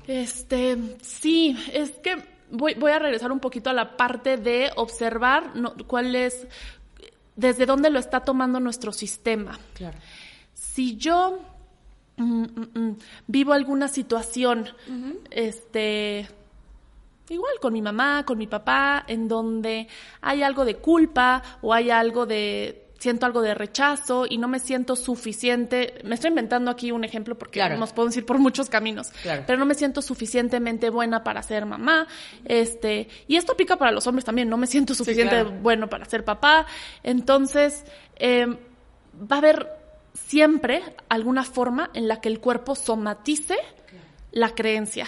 Este, 0.07 0.77
sí, 1.03 1.57
es 1.73 1.91
que 1.99 2.17
voy, 2.51 2.75
voy 2.75 2.93
a 2.93 2.99
regresar 2.99 3.31
un 3.33 3.41
poquito 3.41 3.71
a 3.71 3.73
la 3.73 3.97
parte 3.97 4.37
de 4.37 4.71
observar 4.77 5.53
cuál 5.87 6.15
es, 6.15 6.47
desde 7.35 7.67
dónde 7.67 7.91
lo 7.91 7.99
está 7.99 8.21
tomando 8.21 8.61
nuestro 8.61 8.93
sistema. 8.93 9.59
Claro. 9.75 9.99
Si 10.55 10.97
yo 10.97 11.41
Mm, 12.17 12.43
mm, 12.43 12.79
mm. 12.79 12.97
vivo 13.27 13.53
alguna 13.53 13.89
situación, 13.89 14.69
este, 15.31 16.27
igual 17.29 17.55
con 17.61 17.73
mi 17.73 17.83
mamá, 17.83 18.25
con 18.25 18.39
mi 18.39 18.47
papá, 18.47 19.05
en 19.07 19.29
donde 19.29 19.87
hay 20.23 20.43
algo 20.43 20.65
de 20.65 20.77
culpa 20.77 21.43
o 21.61 21.75
hay 21.75 21.91
algo 21.91 22.25
de 22.25 22.87
siento 22.99 23.27
algo 23.27 23.43
de 23.43 23.55
rechazo 23.55 24.25
y 24.29 24.39
no 24.39 24.49
me 24.49 24.59
siento 24.59 24.97
suficiente. 24.97 26.01
Me 26.05 26.15
estoy 26.15 26.31
inventando 26.31 26.71
aquí 26.71 26.93
un 26.93 27.05
ejemplo 27.05 27.37
porque 27.37 27.69
nos 27.77 27.93
podemos 27.93 28.17
ir 28.17 28.25
por 28.25 28.39
muchos 28.39 28.69
caminos, 28.69 29.13
pero 29.47 29.59
no 29.59 29.67
me 29.67 29.75
siento 29.75 30.03
suficientemente 30.03 30.91
buena 30.91 31.23
para 31.23 31.43
ser 31.43 31.67
mamá. 31.67 32.07
Este, 32.45 33.09
y 33.29 33.37
esto 33.37 33.53
aplica 33.53 33.77
para 33.77 33.93
los 33.93 34.07
hombres 34.07 34.25
también, 34.25 34.49
no 34.49 34.57
me 34.57 34.67
siento 34.67 34.95
suficientemente 34.95 35.61
bueno 35.61 35.89
para 35.89 36.05
ser 36.07 36.25
papá. 36.25 36.67
Entonces, 37.03 37.85
eh, 38.17 38.47
va 39.21 39.37
a 39.37 39.39
haber 39.39 39.76
siempre 40.17 40.83
alguna 41.09 41.45
forma 41.45 41.91
en 41.95 42.09
la 42.09 42.21
que 42.21 42.29
el 42.29 42.41
cuerpo 42.41 42.75
somatice 42.75 43.57
la 44.33 44.55
creencia. 44.55 45.07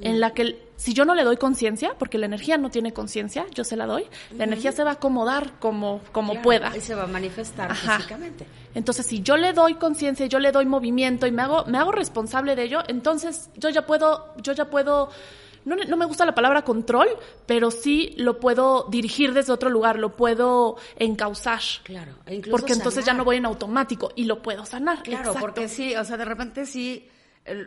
En 0.00 0.20
la 0.20 0.32
que 0.32 0.58
si 0.76 0.94
yo 0.94 1.04
no 1.04 1.14
le 1.14 1.22
doy 1.22 1.36
conciencia, 1.36 1.94
porque 1.98 2.16
la 2.16 2.24
energía 2.24 2.56
no 2.56 2.70
tiene 2.70 2.94
conciencia, 2.94 3.44
yo 3.54 3.62
se 3.62 3.76
la 3.76 3.86
doy, 3.86 4.06
la 4.36 4.44
energía 4.44 4.72
se 4.72 4.82
va 4.84 4.90
a 4.90 4.94
acomodar 4.94 5.58
como, 5.60 6.00
como 6.12 6.40
pueda. 6.40 6.74
Y 6.74 6.80
se 6.80 6.94
va 6.94 7.02
a 7.02 7.06
manifestar 7.06 7.74
físicamente. 7.76 8.46
Entonces, 8.74 9.06
si 9.06 9.20
yo 9.20 9.36
le 9.36 9.52
doy 9.52 9.74
conciencia, 9.74 10.24
yo 10.26 10.38
le 10.38 10.50
doy 10.50 10.64
movimiento 10.64 11.26
y 11.26 11.30
me 11.30 11.42
hago, 11.42 11.66
me 11.66 11.76
hago 11.76 11.92
responsable 11.92 12.56
de 12.56 12.64
ello, 12.64 12.80
entonces 12.88 13.50
yo 13.56 13.68
ya 13.68 13.84
puedo, 13.84 14.34
yo 14.38 14.54
ya 14.54 14.70
puedo 14.70 15.10
no, 15.64 15.76
no, 15.76 15.96
me 15.96 16.06
gusta 16.06 16.24
la 16.24 16.34
palabra 16.34 16.62
control, 16.62 17.08
pero 17.46 17.70
sí 17.70 18.14
lo 18.16 18.40
puedo 18.40 18.88
dirigir 18.90 19.32
desde 19.32 19.52
otro 19.52 19.70
lugar, 19.70 19.98
lo 19.98 20.16
puedo 20.16 20.76
encauzar. 20.96 21.60
Claro, 21.84 22.16
e 22.26 22.36
incluso 22.36 22.56
Porque 22.56 22.72
entonces 22.72 23.04
ya 23.04 23.14
no 23.14 23.24
voy 23.24 23.36
en 23.36 23.46
automático 23.46 24.12
y 24.16 24.24
lo 24.24 24.42
puedo 24.42 24.66
sanar. 24.66 25.02
Claro, 25.02 25.34
porque 25.38 25.68
sí, 25.68 25.94
o 25.96 26.04
sea, 26.04 26.16
de 26.16 26.24
repente 26.24 26.66
sí, 26.66 27.08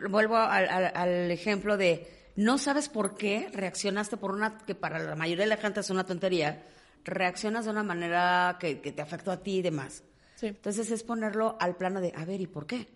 vuelvo 0.08 0.36
al, 0.36 1.30
ejemplo 1.30 1.76
de 1.76 2.10
no 2.36 2.58
sabes 2.58 2.88
por 2.88 3.16
qué 3.16 3.48
reaccionaste 3.52 4.16
por 4.16 4.32
una 4.32 4.58
que 4.58 4.74
para 4.74 4.98
la 4.98 5.16
mayoría 5.16 5.44
de 5.44 5.50
la 5.50 5.56
gente 5.56 5.80
es 5.80 5.90
una 5.90 6.04
tontería, 6.04 6.66
reaccionas 7.04 7.64
de 7.64 7.70
una 7.70 7.82
manera 7.82 8.58
que, 8.60 8.76
te 8.76 9.02
afectó 9.02 9.30
a 9.30 9.42
ti 9.42 9.58
y 9.58 9.62
demás. 9.62 10.02
Sí. 10.34 10.48
Entonces 10.48 10.90
es 10.90 11.02
ponerlo 11.02 11.56
al 11.60 11.76
plano 11.76 12.00
de, 12.00 12.12
a 12.14 12.26
ver, 12.26 12.42
¿y 12.42 12.46
por 12.46 12.66
qué? 12.66 12.88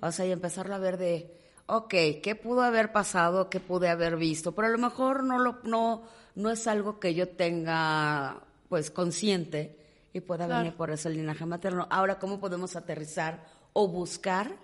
O 0.00 0.10
sea, 0.12 0.24
y 0.24 0.32
empezarlo 0.32 0.74
a 0.74 0.78
ver 0.78 0.96
de, 0.96 1.30
ok, 1.70 1.94
¿qué 2.22 2.38
pudo 2.40 2.62
haber 2.62 2.92
pasado? 2.92 3.48
¿Qué 3.48 3.60
pude 3.60 3.88
haber 3.88 4.16
visto? 4.16 4.52
Pero 4.52 4.68
a 4.68 4.70
lo 4.70 4.78
mejor 4.78 5.24
no, 5.24 5.38
lo, 5.38 5.60
no, 5.64 6.02
no 6.34 6.50
es 6.50 6.66
algo 6.66 6.98
que 6.98 7.14
yo 7.14 7.28
tenga 7.28 8.42
pues 8.68 8.90
consciente 8.90 9.76
y 10.12 10.20
pueda 10.20 10.46
venir 10.46 10.74
por 10.74 10.90
ese 10.90 11.10
linaje 11.10 11.46
materno. 11.46 11.86
Ahora, 11.90 12.18
¿cómo 12.18 12.40
podemos 12.40 12.76
aterrizar 12.76 13.44
o 13.72 13.88
buscar 13.88 14.56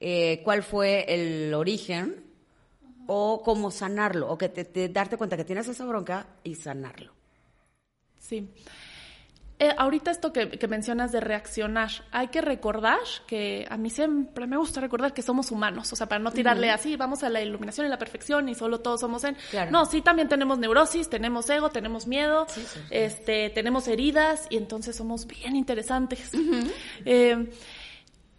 eh, 0.00 0.40
cuál 0.44 0.62
fue 0.62 1.04
el 1.08 1.54
origen 1.54 2.24
o 3.06 3.42
cómo 3.44 3.70
sanarlo? 3.70 4.30
O 4.30 4.38
que 4.38 4.48
te, 4.48 4.88
darte 4.88 5.16
cuenta 5.16 5.36
que 5.36 5.44
tienes 5.44 5.68
esa 5.68 5.84
bronca 5.84 6.26
y 6.42 6.56
sanarlo. 6.56 7.12
Sí. 8.18 8.52
Eh, 9.62 9.74
ahorita 9.76 10.10
esto 10.10 10.32
que, 10.32 10.66
mencionas 10.68 11.12
de 11.12 11.20
reaccionar, 11.20 11.90
hay 12.12 12.28
que 12.28 12.40
recordar 12.40 12.98
que 13.26 13.66
a 13.68 13.76
mí 13.76 13.90
siempre 13.90 14.46
me 14.46 14.56
gusta 14.56 14.80
recordar 14.80 15.12
que 15.12 15.20
somos 15.20 15.50
humanos, 15.50 15.92
o 15.92 15.96
sea, 15.96 16.08
para 16.08 16.18
no 16.18 16.32
tirarle 16.32 16.70
así, 16.70 16.96
vamos 16.96 17.22
a 17.24 17.28
la 17.28 17.42
iluminación 17.42 17.86
y 17.86 17.90
la 17.90 17.98
perfección 17.98 18.48
y 18.48 18.54
solo 18.54 18.80
todos 18.80 19.00
somos 19.00 19.22
en... 19.24 19.36
No, 19.70 19.84
sí, 19.84 20.00
también 20.00 20.28
tenemos 20.30 20.58
neurosis, 20.58 21.10
tenemos 21.10 21.50
ego, 21.50 21.68
tenemos 21.68 22.06
miedo, 22.06 22.46
este, 22.88 23.50
tenemos 23.50 23.86
heridas 23.86 24.46
y 24.48 24.56
entonces 24.56 24.96
somos 24.96 25.26
bien 25.26 25.54
interesantes. 25.56 26.30
Eh, 27.04 27.50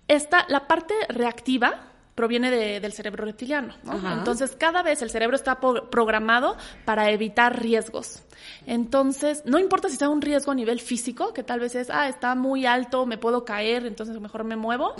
esta, 0.08 0.46
la 0.50 0.68
parte 0.68 0.94
reactiva, 1.10 1.91
proviene 2.16 2.80
del 2.80 2.94
cerebro 2.94 3.26
reptiliano. 3.26 3.74
Entonces, 4.14 4.56
cada 4.58 4.84
vez 4.84 5.02
el 5.02 5.10
cerebro 5.10 5.36
está 5.36 5.60
programado 5.60 6.58
para 6.86 7.10
evitar 7.12 7.62
riesgos. 7.62 8.24
Entonces, 8.66 9.44
no 9.46 9.60
importa 9.60 9.90
si 9.90 9.98
sea 9.98 10.10
un 10.10 10.22
riesgo 10.22 10.52
a 10.52 10.56
nivel 10.56 10.80
físico, 10.80 11.34
que 11.34 11.44
tal 11.44 11.60
vez 11.60 11.76
es, 11.76 11.90
ah, 11.90 12.08
está 12.10 12.36
muy 12.36 12.66
alto, 12.66 13.06
me 13.06 13.18
puedo 13.18 13.46
caer, 13.46 13.86
entonces 13.86 14.20
mejor 14.20 14.44
me 14.44 14.56
muevo, 14.56 14.94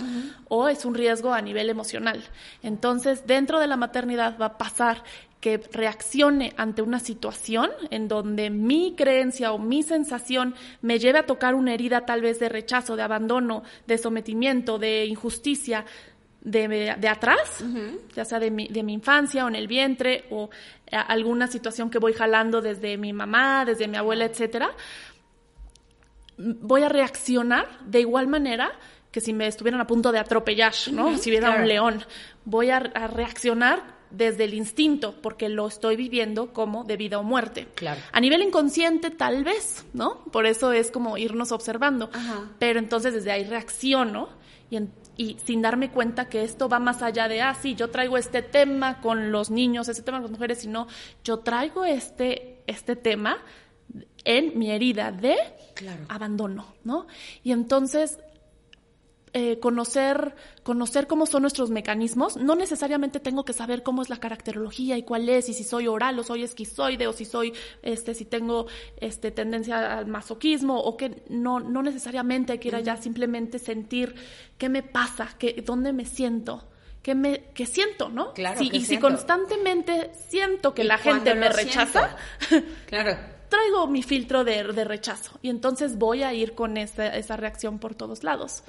o 0.48 0.68
es 0.68 0.84
un 0.84 0.94
riesgo 0.94 1.32
a 1.32 1.42
nivel 1.42 1.70
emocional. 1.70 2.22
Entonces, 2.62 3.26
dentro 3.26 3.60
de 3.60 3.66
la 3.66 3.76
maternidad 3.76 4.38
va 4.38 4.46
a 4.46 4.58
pasar 4.58 5.02
que 5.42 5.58
reaccione 5.72 6.54
ante 6.56 6.82
una 6.82 7.00
situación 7.00 7.70
en 7.90 8.06
donde 8.06 8.48
mi 8.48 8.94
creencia 8.96 9.52
o 9.52 9.58
mi 9.58 9.82
sensación 9.82 10.54
me 10.82 11.00
lleve 11.00 11.18
a 11.18 11.26
tocar 11.26 11.56
una 11.56 11.74
herida 11.74 12.06
tal 12.06 12.20
vez 12.20 12.38
de 12.38 12.48
rechazo, 12.48 12.94
de 12.94 13.02
abandono, 13.02 13.64
de 13.88 13.98
sometimiento, 13.98 14.78
de 14.78 15.04
injusticia, 15.06 15.84
de, 16.44 16.96
de 16.98 17.08
atrás, 17.08 17.64
ya 18.14 18.24
sea 18.24 18.40
de 18.40 18.50
mi, 18.50 18.68
de 18.68 18.82
mi 18.82 18.94
infancia 18.94 19.44
o 19.44 19.48
en 19.48 19.54
el 19.54 19.68
vientre 19.68 20.24
o 20.30 20.50
alguna 20.90 21.46
situación 21.46 21.88
que 21.88 21.98
voy 21.98 22.12
jalando 22.12 22.60
desde 22.60 22.96
mi 22.96 23.12
mamá, 23.12 23.64
desde 23.64 23.88
mi 23.88 23.96
abuela, 23.96 24.24
etcétera, 24.24 24.70
voy 26.36 26.82
a 26.82 26.88
reaccionar 26.88 27.66
de 27.86 28.00
igual 28.00 28.26
manera 28.26 28.72
que 29.10 29.20
si 29.20 29.32
me 29.32 29.46
estuvieran 29.46 29.80
a 29.80 29.86
punto 29.86 30.10
de 30.10 30.18
atropellar, 30.18 30.72
¿no? 30.90 31.16
si 31.18 31.30
hubiera 31.30 31.50
un 31.50 31.68
león, 31.68 32.02
voy 32.44 32.70
a, 32.70 32.80
reaccionar 32.80 34.00
desde 34.10 34.44
el 34.44 34.54
instinto, 34.54 35.14
porque 35.22 35.48
lo 35.48 35.68
estoy 35.68 35.96
viviendo 35.96 36.52
como 36.52 36.84
de 36.84 36.96
vida 36.96 37.18
o 37.18 37.22
muerte. 37.22 37.68
Claro. 37.74 38.00
A 38.10 38.20
nivel 38.20 38.42
inconsciente, 38.42 39.10
tal 39.10 39.44
vez, 39.44 39.86
¿no? 39.94 40.24
Por 40.32 40.44
eso 40.46 40.72
es 40.72 40.90
como 40.90 41.16
irnos 41.16 41.50
observando. 41.50 42.10
Pero 42.58 42.78
entonces 42.78 43.14
desde 43.14 43.32
ahí 43.32 43.44
reacciono 43.44 44.28
y, 44.70 44.78
y, 45.16 45.36
sin 45.44 45.62
darme 45.62 45.90
cuenta 45.90 46.28
que 46.28 46.42
esto 46.42 46.68
va 46.68 46.78
más 46.78 47.02
allá 47.02 47.28
de, 47.28 47.42
ah, 47.42 47.54
sí, 47.54 47.74
yo 47.74 47.90
traigo 47.90 48.16
este 48.16 48.42
tema 48.42 49.00
con 49.00 49.32
los 49.32 49.50
niños, 49.50 49.88
este 49.88 50.02
tema 50.02 50.18
con 50.18 50.24
las 50.24 50.30
mujeres, 50.32 50.58
sino 50.60 50.88
yo 51.24 51.40
traigo 51.40 51.84
este, 51.84 52.62
este 52.66 52.96
tema 52.96 53.38
en 54.24 54.58
mi 54.58 54.70
herida 54.70 55.12
de 55.12 55.36
abandono, 56.08 56.66
¿no? 56.84 57.06
Y 57.42 57.52
entonces 57.52 58.18
eh, 59.34 59.58
conocer, 59.60 60.34
conocer 60.62 61.06
cómo 61.06 61.24
son 61.24 61.40
nuestros 61.40 61.70
mecanismos. 61.70 62.36
No 62.36 62.54
necesariamente 62.54 63.18
tengo 63.18 63.46
que 63.46 63.54
saber 63.54 63.82
cómo 63.82 64.02
es 64.02 64.10
la 64.10 64.18
caracterología 64.18 64.98
y 64.98 65.04
cuál 65.04 65.26
es, 65.30 65.48
y 65.48 65.54
si 65.54 65.64
soy 65.64 65.86
oral 65.86 66.18
o 66.18 66.22
soy 66.22 66.42
esquizoide, 66.42 67.06
o 67.06 67.14
si 67.14 67.24
soy, 67.24 67.54
este, 67.82 68.14
si 68.14 68.26
tengo 68.26 68.66
este, 69.00 69.30
tendencia 69.30 69.96
al 69.96 70.06
masoquismo, 70.06 70.78
o 70.78 70.98
que 70.98 71.22
no, 71.30 71.60
no 71.60 71.82
necesariamente 71.82 72.52
hay 72.52 72.58
que 72.58 72.68
ir 72.68 72.76
allá, 72.76 72.98
simplemente 72.98 73.58
sentir 73.58 74.14
qué 74.58 74.68
me 74.68 74.82
pasa, 74.82 75.30
qué, 75.38 75.62
dónde 75.64 75.94
me 75.94 76.04
siento. 76.04 76.68
Que, 77.02 77.16
me, 77.16 77.46
que 77.52 77.66
siento, 77.66 78.10
¿no? 78.10 78.32
Claro. 78.32 78.60
y 78.62 78.84
si 78.84 78.98
constantemente 78.98 80.12
siento 80.28 80.72
que 80.72 80.84
la 80.84 80.98
gente 80.98 81.34
me 81.34 81.48
rechaza, 81.48 82.16
claro 82.86 83.16
traigo 83.48 83.86
mi 83.86 84.02
filtro 84.02 84.44
de, 84.44 84.64
de, 84.72 84.84
rechazo 84.84 85.38
y 85.42 85.50
entonces 85.50 85.98
voy 85.98 86.22
a 86.22 86.32
ir 86.32 86.54
con 86.54 86.78
esa, 86.78 87.08
esa 87.08 87.36
reacción 87.36 87.78
por 87.78 87.94
todos 87.94 88.24
lados. 88.24 88.62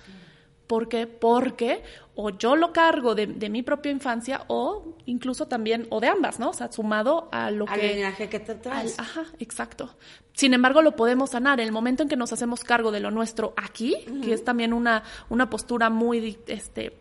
¿Por 0.74 0.88
qué? 0.88 1.06
Porque 1.06 1.84
o 2.15 2.32
yo 2.32 2.56
lo 2.56 2.74
cargo 2.74 3.13
de, 3.13 3.27
de, 3.27 3.48
mi 3.48 3.62
propia 3.62 3.92
infancia 3.92 4.44
o 4.48 4.96
incluso 5.06 5.48
también, 5.48 5.86
o 5.92 6.00
de 6.00 6.08
ambas, 6.08 6.39
¿no? 6.39 6.50
O 6.50 6.53
sea, 6.53 6.72
sumado 6.72 7.30
a 7.32 7.51
lo 7.51 7.70
al 7.70 7.80
que... 7.80 7.94
linaje 7.94 8.27
que 8.27 8.39
te 8.39 8.56
traes. 8.56 8.98
ajá, 8.98 9.24
exacto. 9.38 9.96
Sin 10.34 10.51
embargo, 10.56 10.82
lo 10.82 10.96
podemos 10.96 11.30
sanar 11.30 11.60
en 11.60 11.68
el 11.68 11.72
momento 11.72 12.01
en 12.01 12.10
que 12.10 12.15
nos 12.15 12.34
hacemos 12.34 12.63
cargo 12.63 12.92
de 12.92 13.01
lo 13.01 13.12
nuestro 13.12 13.53
aquí, 13.56 13.96
que 14.24 14.34
es 14.34 14.44
también 14.44 14.74
una, 14.74 15.03
una 15.30 15.48
postura 15.48 15.92
muy, 15.92 16.39
este, 16.48 16.98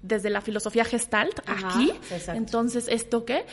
desde 0.00 0.30
la 0.30 0.40
filosofía 0.40 0.84
gestalt, 0.84 1.40
aquí. 1.48 1.90
Entonces, 2.28 2.86
¿esto 2.86 3.24
qué? 3.24 3.46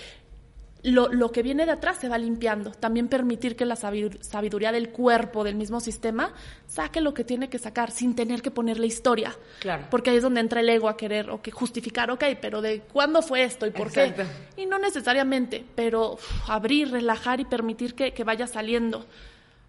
Lo, 0.84 1.10
lo, 1.10 1.32
que 1.32 1.44
viene 1.44 1.66
de 1.66 1.72
atrás 1.72 1.98
se 1.98 2.10
va 2.10 2.18
limpiando. 2.18 2.72
También 2.72 3.08
permitir 3.08 3.56
que 3.56 3.66
la 3.66 3.76
sabiduría 3.76 4.72
del 4.72 4.90
cuerpo, 4.90 5.44
del 5.44 5.56
mismo 5.56 5.80
sistema, 5.80 6.34
saque 6.68 7.02
lo 7.02 7.14
que 7.14 7.24
tiene 7.24 7.50
que 7.50 7.60
sacar 7.60 7.92
sin 7.92 8.16
tener 8.16 8.42
que 8.42 8.52
ponerle 8.52 8.88
historia. 8.88 9.36
Claro. 9.60 9.88
Porque 9.90 10.10
ahí 10.10 10.18
es 10.18 10.24
donde 10.24 10.42
entra 10.42 10.62
el 10.62 10.70
ego 10.70 10.90
a 10.90 10.98
querer 10.98 11.30
o 11.30 11.42
que 11.42 11.52
justificar, 11.52 12.10
ok, 12.12 12.24
pero 12.42 12.62
¿de 12.62 12.82
cuándo 12.82 13.22
fue 13.22 13.44
esto 13.44 13.68
y 13.68 13.72
por 13.72 13.92
qué? 13.92 14.14
Y 14.58 14.66
no 14.66 14.80
necesariamente, 14.80 15.64
pero 15.76 16.18
abrir, 16.48 16.92
relajar 16.92 17.40
y 17.40 17.46
permitir 17.46 17.94
que, 17.94 18.14
que 18.14 18.24
vaya 18.24 18.48
saliendo. 18.48 19.06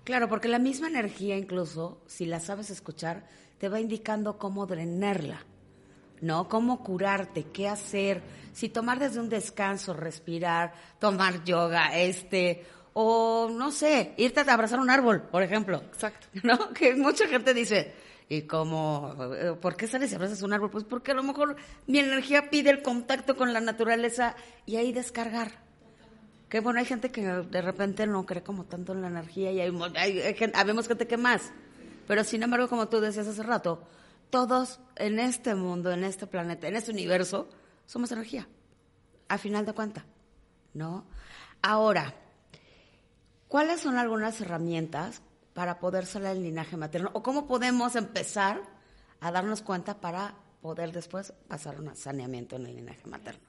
Claro, 0.05 0.29
porque 0.29 0.49
la 0.49 0.59
misma 0.59 0.89
energía 0.89 1.37
incluso, 1.37 2.01
si 2.07 2.27
la 2.27 2.41
sabes 2.41 2.71
escuchar, 2.71 3.25
te 3.59 3.69
va 3.69 3.81
indicando 3.81 4.39
cómo 4.39 4.67
drenarla. 4.67 5.45
¿No? 6.23 6.49
Cómo 6.49 6.83
curarte, 6.83 7.49
qué 7.53 7.69
hacer, 7.69 8.23
si 8.53 8.69
tomar 8.69 8.99
desde 8.99 9.21
un 9.21 9.29
descanso, 9.29 9.93
respirar, 9.93 10.73
tomar 10.99 11.45
yoga, 11.45 11.99
este, 11.99 12.65
o 12.95 13.51
no 13.53 13.71
sé, 13.71 14.15
irte 14.17 14.41
a 14.41 14.53
abrazar 14.53 14.79
un 14.79 14.89
árbol, 14.89 15.23
por 15.23 15.43
ejemplo. 15.43 15.83
Exacto. 15.93 16.29
¿No? 16.43 16.73
Que 16.73 16.95
mucha 16.95 17.27
gente 17.27 17.53
dice, 17.53 17.93
¿y 18.29 18.43
cómo? 18.43 19.15
¿Por 19.61 19.77
qué 19.77 19.89
sales 19.89 20.13
y 20.13 20.15
abrazas 20.15 20.43
un 20.43 20.53
árbol? 20.53 20.71
Pues 20.71 20.85
porque 20.85 21.11
a 21.11 21.15
lo 21.15 21.25
mejor 21.25 21.57
mi 21.89 21.99
energía 21.99 22.51
pide 22.51 22.71
el 22.71 22.83
contacto 22.83 23.37
con 23.37 23.53
la 23.53 23.61
naturaleza 23.61 24.37
y 24.65 24.77
ahí 24.77 24.93
descargar. 24.93 25.61
Que 26.49 26.61
bueno, 26.61 26.79
hay 26.79 26.85
gente 26.85 27.11
que 27.11 27.23
de 27.23 27.63
repente 27.63 28.07
no 28.07 28.27
cree 28.27 28.43
como 28.43 28.65
tanto 28.65 28.93
en 28.93 29.03
la 29.03 29.09
energía 29.09 29.51
y 29.51 29.61
hay, 29.61 29.73
hay, 29.97 30.21
hay 30.21 30.35
gente 30.35 31.07
que 31.07 31.17
más. 31.17 31.51
Pero 32.07 32.23
sin 32.23 32.43
embargo, 32.43 32.69
como 32.69 32.89
tú 32.89 33.01
decías 33.01 33.27
hace 33.27 33.43
rato, 33.43 33.83
todos 34.33 34.81
en 34.97 35.21
este 35.21 35.55
mundo, 35.55 35.93
en 35.93 36.05
este 36.05 36.27
planeta, 36.27 36.67
en 36.67 36.75
este 36.75 36.91
universo, 36.91 37.51
somos 37.85 38.11
energía, 38.13 38.49
a 39.29 39.37
final 39.37 39.67
de 39.67 39.75
cuentas, 39.75 40.05
¿no? 40.73 41.05
Ahora, 41.61 42.15
¿cuáles 43.47 43.83
son 43.83 43.99
algunas 43.99 44.41
herramientas 44.41 45.21
para 45.53 45.79
poder 45.79 46.07
salir 46.07 46.29
del 46.29 46.45
linaje 46.45 46.79
materno? 46.79 47.11
¿O 47.13 47.23
cómo 47.23 47.47
podemos 47.47 47.95
empezar 47.95 48.63
a 49.21 49.31
darnos 49.31 49.61
cuenta 49.61 50.01
para 50.01 50.35
poder 50.63 50.93
después 50.93 51.35
pasar 51.47 51.79
un 51.79 51.95
saneamiento 51.95 52.57
en 52.57 52.65
el 52.65 52.77
linaje 52.77 53.07
materno? 53.07 53.47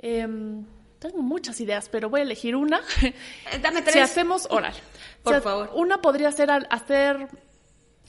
Em, 0.00 0.66
tengo 0.98 1.22
muchas 1.22 1.60
ideas, 1.60 1.88
pero 1.88 2.10
voy 2.10 2.20
a 2.20 2.24
elegir 2.24 2.56
una. 2.56 2.80
Eh, 3.52 3.58
dame 3.62 3.82
tres. 3.82 3.94
Si 3.94 4.00
hacemos 4.00 4.48
oral. 4.50 4.74
Por 5.22 5.40
favor. 5.40 5.70
Una 5.76 6.02
podría 6.02 6.32
ser 6.32 6.50
hacer, 6.50 7.28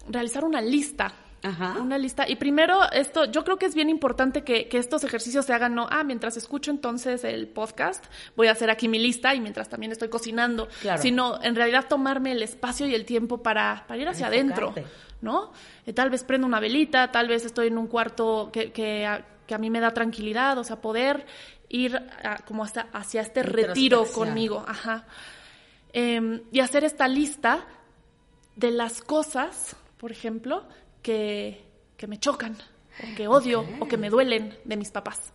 realizar 0.10 0.43
una 0.43 0.60
lista 0.60 1.13
una 1.80 1.98
lista. 1.98 2.28
Y 2.28 2.36
primero, 2.36 2.80
esto, 2.91 3.26
yo 3.26 3.43
creo 3.43 3.58
que 3.58 3.65
es 3.65 3.76
bien 3.76 3.89
importante 3.89 4.43
que, 4.43 4.67
estos 4.71 5.04
ejercicios 5.04 5.45
se 5.45 5.54
hagan, 5.54 5.76
no, 5.76 5.88
ah, 5.89 6.04
mientras 6.04 6.38
escucho 6.38 6.71
entonces 6.71 7.24
el 7.24 7.48
podcast, 7.48 8.04
voy 8.36 8.48
a 8.48 8.52
hacer 8.52 8.69
aquí 8.69 8.88
mi 8.88 9.00
lista 9.00 9.34
y 9.36 9.39
mientras 9.39 9.69
también 9.69 9.91
estoy 9.91 10.10
cocinando. 10.10 10.67
Sino, 10.98 11.41
en 11.41 11.56
realidad, 11.56 11.86
tomarme 11.88 12.32
el 12.32 12.41
espacio 12.41 12.88
y 12.88 12.95
el 12.95 13.06
tiempo 13.06 13.41
para, 13.41 13.86
para 13.88 14.02
ir 14.02 14.08
hacia 14.08 14.28
adentro, 14.28 14.74
¿no? 15.21 15.52
Eh, 15.86 15.93
tal 15.93 16.10
vez 16.10 16.24
prendo 16.24 16.48
una 16.48 16.60
velita, 16.60 17.12
tal 17.12 17.28
vez 17.28 17.45
estoy 17.45 17.67
en 17.67 17.78
un 17.78 17.88
cuarto 17.88 18.50
que, 18.52 18.71
que, 18.71 19.06
a, 19.06 19.58
mí 19.58 19.69
me 19.69 19.80
da 19.80 19.91
tranquilidad, 19.91 20.58
o 20.58 20.63
sea, 20.63 20.82
poder 20.82 21.26
ir 21.69 22.02
como 22.48 22.63
hasta, 22.63 22.88
hacia 22.93 23.21
este 23.21 23.43
retiro 23.43 24.06
conmigo, 24.06 24.63
ajá. 24.67 25.06
Em, 25.93 26.41
y 26.52 26.60
hacer 26.60 26.84
esta 26.84 27.08
lista 27.08 27.65
de 28.58 28.71
las 28.71 29.02
cosas, 29.02 29.78
por 29.98 30.12
ejemplo, 30.12 30.65
que, 31.06 31.63
que 31.98 32.08
me 32.08 32.20
chocan, 32.20 32.58
o 33.04 33.15
que 33.15 33.28
odio, 33.28 33.63
o 33.80 33.88
que 33.88 33.96
me 33.96 34.10
duelen 34.10 34.58
de 34.63 34.76
mis 34.76 34.89
papás. 34.89 35.32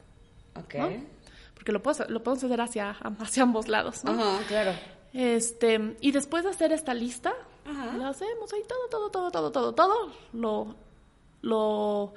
Ok. 0.57 0.75
Porque 1.55 1.71
lo, 1.71 1.81
puedo, 1.81 2.05
lo 2.09 2.25
podemos 2.25 2.43
hacer 2.43 2.61
hacia, 2.61 2.91
hacia 2.91 3.45
ambos 3.45 3.69
lados, 3.69 4.03
¿no? 4.03 4.11
Ajá, 4.11 4.45
claro. 4.49 4.73
Este, 5.13 5.97
y 6.01 6.11
después 6.11 6.43
de 6.43 6.51
hacer 6.51 6.73
esta 6.73 6.93
lista, 6.93 7.33
lo 7.97 8.07
hacemos 8.07 8.53
ahí 8.53 8.63
todo, 8.67 8.89
todo, 8.91 9.11
todo, 9.11 9.31
todo, 9.31 9.53
todo, 9.53 9.73
todo, 9.73 10.13
lo, 10.33 10.75
lo, 11.43 12.15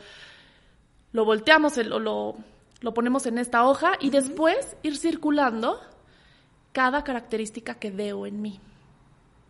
lo 1.12 1.26
volteamos, 1.26 1.78
lo, 1.78 2.00
lo, 2.00 2.36
lo 2.82 2.94
ponemos 2.96 3.28
en 3.28 3.38
esta 3.38 3.68
hoja 3.68 3.98
y 4.00 4.10
después 4.10 4.76
ir 4.82 4.98
circulando 4.98 5.80
cada 6.72 7.04
característica 7.04 7.76
que 7.76 7.92
veo 7.92 8.26
en 8.26 8.42
mí, 8.42 8.60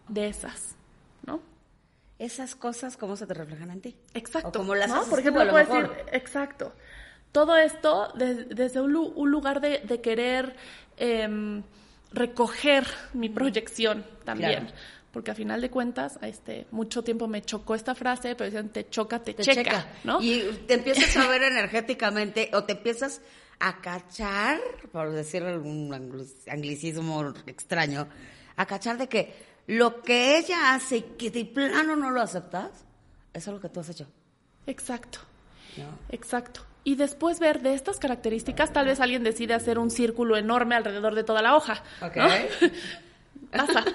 de 0.10 0.28
esas, 0.28 0.76
¿no? 0.76 0.83
Esas 2.20 2.56
cosas 2.56 2.98
cómo 2.98 3.16
se 3.16 3.28
te 3.28 3.34
reflejan 3.34 3.72
en 3.72 3.82
ti. 3.82 3.96
Exacto. 4.14 4.60
como 4.60 4.76
las 4.76 4.92
Por 5.08 5.20
ejemplo, 5.20 5.50
puedes 5.50 5.68
decir, 5.68 5.90
exacto. 6.12 6.74
Todo 7.32 7.58
esto 7.58 8.14
desde 8.16 8.80
un, 8.80 8.92
lugar 9.32 9.60
de, 9.60 10.02
querer 10.02 10.56
em, 10.98 11.64
recoger 12.12 12.86
mi 13.14 13.30
proyección 13.30 14.06
también. 14.24 14.72
Porque 15.12 15.30
a 15.30 15.36
final 15.36 15.62
de 15.62 15.70
cuentas, 15.70 16.18
este, 16.24 16.66
mucho 16.72 17.04
tiempo 17.04 17.28
me 17.28 17.44
chocó 17.44 17.76
esta 17.76 17.94
frase, 17.94 18.36
pero 18.36 18.46
decían, 18.46 18.70
te 18.70 18.90
choca, 18.90 19.20
te, 19.20 19.36
checa, 19.36 19.88
¿no? 20.04 20.20
Y 20.20 20.42
te 20.68 20.74
empiezas 20.76 21.16
a 21.18 21.28
ver 21.28 21.44
energéticamente 21.52 22.50
o 22.54 22.64
te 22.64 22.74
empiezas 22.74 23.22
a 23.60 23.80
cachar, 23.80 24.60
por 24.92 25.12
decir 25.12 25.44
un 25.44 25.94
anglicismo 26.48 27.34
extraño, 27.46 28.08
a 28.56 28.66
cachar 28.66 28.98
de 28.98 29.08
que 29.08 29.53
lo 29.68 30.02
que 30.02 30.38
ella 30.38 30.74
hace 30.74 30.98
y 30.98 31.02
que 31.02 31.32
de 31.32 31.46
plano 31.46 31.96
no 31.96 32.12
lo 32.12 32.22
aceptas, 32.22 32.86
eso 33.34 33.52
es 33.52 33.54
lo 33.56 33.62
que 33.62 33.70
tú 33.70 33.80
has 33.80 33.90
hecho. 33.90 34.08
Exacto. 34.68 35.20
Exacto. 36.10 36.62
Y 36.84 36.96
después 36.96 37.40
ver 37.40 37.62
de 37.62 37.74
estas 37.74 37.98
características, 37.98 38.74
tal 38.74 38.86
vez 38.86 39.00
alguien 39.00 39.24
decide 39.24 39.54
hacer 39.54 39.80
un 39.80 39.90
círculo 39.90 40.38
enorme 40.38 40.76
alrededor 40.76 41.16
de 41.16 41.24
toda 41.24 41.42
la 41.42 41.56
hoja. 41.56 41.82
Ok. 42.02 42.18
pasa. 43.52 43.86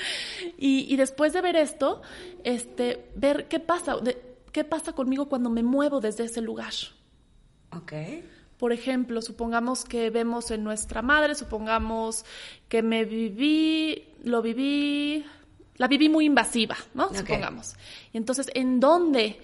y, 0.58 0.92
y, 0.92 0.96
después 0.96 1.32
de 1.32 1.40
ver 1.40 1.56
esto, 1.56 2.02
este, 2.44 3.10
ver 3.16 3.48
qué 3.48 3.58
pasa, 3.58 3.96
qué 4.52 4.64
pasa 4.64 4.92
conmigo 4.92 5.28
cuando 5.28 5.50
me 5.50 5.62
muevo 5.62 6.00
desde 6.00 6.24
ese 6.24 6.40
lugar. 6.40 6.72
Ok. 7.76 7.92
Por 8.58 8.72
ejemplo, 8.72 9.22
supongamos 9.22 9.84
que 9.84 10.10
vemos 10.10 10.50
en 10.50 10.64
nuestra 10.64 11.00
madre, 11.00 11.34
supongamos 11.34 12.24
que 12.68 12.82
me 12.82 13.04
viví, 13.04 14.04
lo 14.24 14.42
viví, 14.42 15.24
la 15.76 15.86
viví 15.86 16.08
muy 16.08 16.26
invasiva, 16.26 16.76
¿no? 16.94 17.14
Supongamos. 17.14 17.74
Y 18.12 18.18
entonces, 18.18 18.50
¿en 18.54 18.80
dónde 18.80 19.38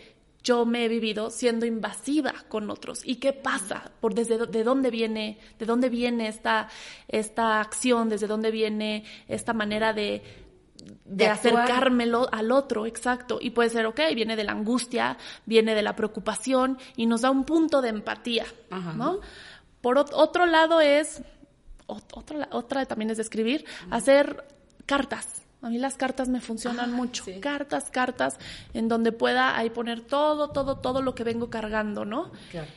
yo 0.45 0.67
me 0.67 0.85
he 0.85 0.89
vivido 0.89 1.31
siendo 1.31 1.65
invasiva 1.65 2.35
con 2.49 2.71
otros. 2.71 3.01
¿Y 3.03 3.17
qué 3.17 3.33
pasa? 3.33 3.91
Por 4.01 4.15
desde 4.15 4.47
de 4.47 4.63
dónde 4.63 4.91
viene, 4.91 5.39
de 5.59 5.65
dónde 5.65 5.89
viene 5.89 6.29
esta, 6.29 6.69
esta 7.09 7.61
acción, 7.61 8.11
desde 8.11 8.27
dónde 8.27 8.51
viene 8.51 9.05
esta 9.27 9.55
manera 9.55 9.95
de, 9.95 10.23
de, 11.05 11.27
acercármelo 11.27 12.29
al 12.33 12.53
otro, 12.53 12.87
exacto. 12.87 13.39
Y 13.41 13.51
puede 13.51 13.71
ser, 13.71 13.87
ok, 13.87 14.01
viene 14.15 14.37
de 14.37 14.45
la 14.45 14.53
angustia, 14.53 15.17
viene 15.47 15.75
de 15.75 15.83
la 15.83 15.97
preocupación 15.97 16.79
y 16.97 17.07
nos 17.07 17.23
da 17.23 17.31
un 17.31 17.45
punto 17.45 17.83
de 17.83 17.89
empatía, 17.89 18.47
¿no? 18.97 19.21
Por 19.81 19.99
otro 19.99 20.47
lado 20.47 20.81
es, 20.81 21.23
otra, 21.87 22.49
otra 22.53 22.87
también 22.87 23.11
es 23.11 23.19
de 23.19 23.23
escribir, 23.23 23.65
hacer 23.91 24.47
cartas 24.87 25.45
a 25.65 25.71
mí 25.71 25.79
las 25.79 25.97
cartas 25.97 26.29
me 26.29 26.43
funcionan 26.43 26.93
mucho. 26.93 27.25
Cartas, 27.41 27.89
cartas, 27.91 28.39
en 28.75 28.87
donde 28.87 29.13
pueda 29.13 29.57
ahí 29.57 29.71
poner 29.71 30.03
todo, 30.03 30.51
todo, 30.51 30.77
todo 30.77 31.01
lo 31.01 31.15
que 31.15 31.25
vengo 31.25 31.49
cargando, 31.49 32.05
¿no? 32.05 32.31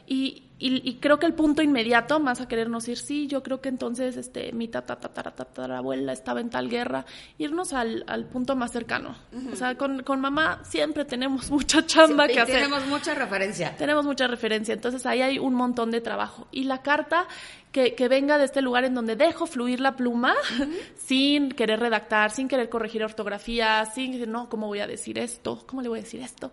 Y, 0.07 0.46
y, 0.59 0.95
creo 0.95 1.19
que 1.19 1.27
el 1.27 1.33
punto 1.33 1.61
inmediato, 1.61 2.19
más 2.19 2.41
a 2.41 2.47
querernos 2.47 2.87
ir, 2.87 2.97
sí, 2.97 3.27
yo 3.27 3.43
creo 3.43 3.61
que 3.61 3.69
entonces 3.69 4.17
este, 4.17 4.51
mi 4.53 4.69
abuela 4.73 6.13
estaba 6.13 6.41
en 6.41 6.49
tal 6.49 6.67
guerra, 6.67 7.05
irnos 7.37 7.73
al, 7.73 8.03
al 8.07 8.25
punto 8.25 8.55
más 8.55 8.71
cercano. 8.71 9.15
O 9.51 9.55
sea, 9.55 9.75
con, 9.75 10.01
con, 10.01 10.19
mamá 10.19 10.61
siempre 10.63 11.05
tenemos 11.05 11.51
mucha 11.51 11.85
chamba 11.85 12.27
que 12.27 12.39
hacer. 12.39 12.55
Tenemos 12.55 12.87
mucha 12.87 13.13
referencia. 13.13 13.75
Tenemos 13.77 14.05
mucha 14.05 14.25
referencia, 14.25 14.73
entonces 14.73 15.05
ahí 15.05 15.21
hay 15.21 15.37
un 15.37 15.53
montón 15.53 15.91
de 15.91 16.01
trabajo. 16.01 16.47
Y 16.51 16.63
la 16.63 16.81
carta 16.81 17.27
que, 17.77 17.93
que 17.93 18.07
venga 18.07 18.39
de 18.39 18.45
este 18.45 18.63
lugar 18.63 18.85
en 18.85 18.95
donde 18.95 19.15
dejo 19.15 19.45
fluir 19.45 19.79
la 19.79 19.95
pluma 19.95 20.33
sin 20.97 21.51
querer 21.51 21.79
redactar, 21.79 22.31
sin 22.31 22.47
querer 22.47 22.69
corregir 22.69 23.03
ortografía, 23.03 23.85
sin 23.85 24.13
decir, 24.13 24.27
no, 24.27 24.49
¿cómo 24.49 24.65
voy 24.65 24.79
a 24.79 24.87
decir 24.87 25.19
esto? 25.19 25.63
¿Cómo 25.67 25.83
le 25.83 25.89
voy 25.89 25.99
a 25.99 26.01
decir 26.01 26.19
esto? 26.21 26.51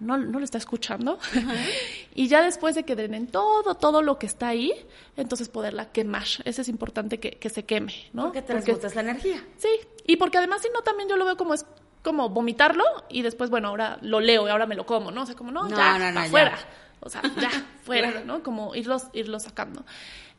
no, 0.00 0.18
no 0.18 0.38
lo 0.38 0.44
está 0.44 0.58
escuchando. 0.58 1.18
y 2.14 2.28
ya 2.28 2.42
después 2.42 2.74
de 2.74 2.84
que 2.84 2.94
drenen 2.94 3.28
todo, 3.28 3.76
todo 3.76 4.02
lo 4.02 4.18
que 4.18 4.26
está 4.26 4.48
ahí, 4.48 4.74
entonces 5.16 5.48
poderla 5.48 5.90
quemar. 5.90 6.26
Eso 6.44 6.60
es 6.60 6.68
importante 6.68 7.18
que, 7.18 7.30
que 7.30 7.48
se 7.48 7.64
queme, 7.64 7.94
¿no? 8.12 8.24
Porque 8.24 8.42
transmutas 8.42 8.94
la 8.94 9.00
energía. 9.00 9.42
Sí, 9.56 9.70
y 10.04 10.16
porque 10.16 10.36
además 10.36 10.60
si 10.60 10.68
no 10.68 10.82
también 10.82 11.08
yo 11.08 11.16
lo 11.16 11.24
veo 11.24 11.38
como 11.38 11.54
es 11.54 11.64
como 12.02 12.28
vomitarlo 12.28 12.84
y 13.08 13.22
después, 13.22 13.48
bueno, 13.48 13.68
ahora 13.68 13.98
lo 14.02 14.20
leo 14.20 14.46
y 14.46 14.50
ahora 14.50 14.66
me 14.66 14.74
lo 14.74 14.84
como, 14.84 15.10
¿no? 15.10 15.22
O 15.22 15.26
sea, 15.26 15.34
como, 15.34 15.50
no, 15.50 15.66
ya, 15.70 16.12
no, 16.12 16.24
fuera. 16.26 16.58
O 17.00 17.08
sea, 17.08 17.22
ya, 17.40 17.50
fuera, 17.82 18.22
¿no? 18.24 18.42
Como 18.42 18.74
irlos, 18.74 19.04
irlos 19.12 19.44
sacando. 19.44 19.84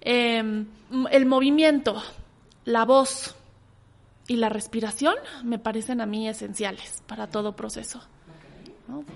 Em, 0.02 0.68
el 1.12 1.26
movimiento, 1.26 2.02
la 2.66 2.86
voz 2.86 3.36
y 4.28 4.36
la 4.38 4.50
respiración 4.50 5.16
me 5.44 5.60
parecen 5.60 6.02
a 6.02 6.06
mí 6.06 6.28
esenciales 6.28 7.04
para 7.08 7.28
todo 7.28 7.56
proceso. 7.56 8.02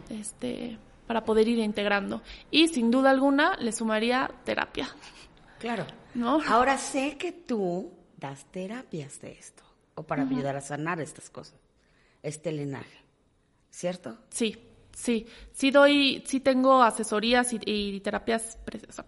Este, 0.10 0.78
para 1.08 1.24
poder 1.24 1.48
ir 1.48 1.60
integrando. 1.60 2.22
Y 2.52 2.68
sin 2.68 2.92
duda 2.92 3.10
alguna 3.10 3.56
le 3.58 3.72
sumaría 3.72 4.32
terapia. 4.44 4.88
Claro. 5.60 5.86
¿No? 6.14 6.42
Ahora 6.48 6.78
sé 6.78 7.18
que 7.18 7.32
tú 7.32 7.92
das 8.18 8.46
terapias 8.52 9.20
de 9.22 9.32
esto, 9.32 9.64
o 9.96 10.04
para 10.04 10.24
ayudar 10.24 10.56
a 10.56 10.62
sanar 10.62 11.02
estas 11.02 11.30
cosas, 11.30 11.60
este 12.22 12.52
linaje, 12.52 13.04
¿cierto? 13.70 14.18
Sí, 14.30 14.58
sí, 14.94 15.26
sí 15.52 15.72
doy, 15.72 16.24
sí 16.26 16.40
tengo 16.40 16.84
asesorías 16.84 17.54
y, 17.54 18.00
terapias 18.02 18.58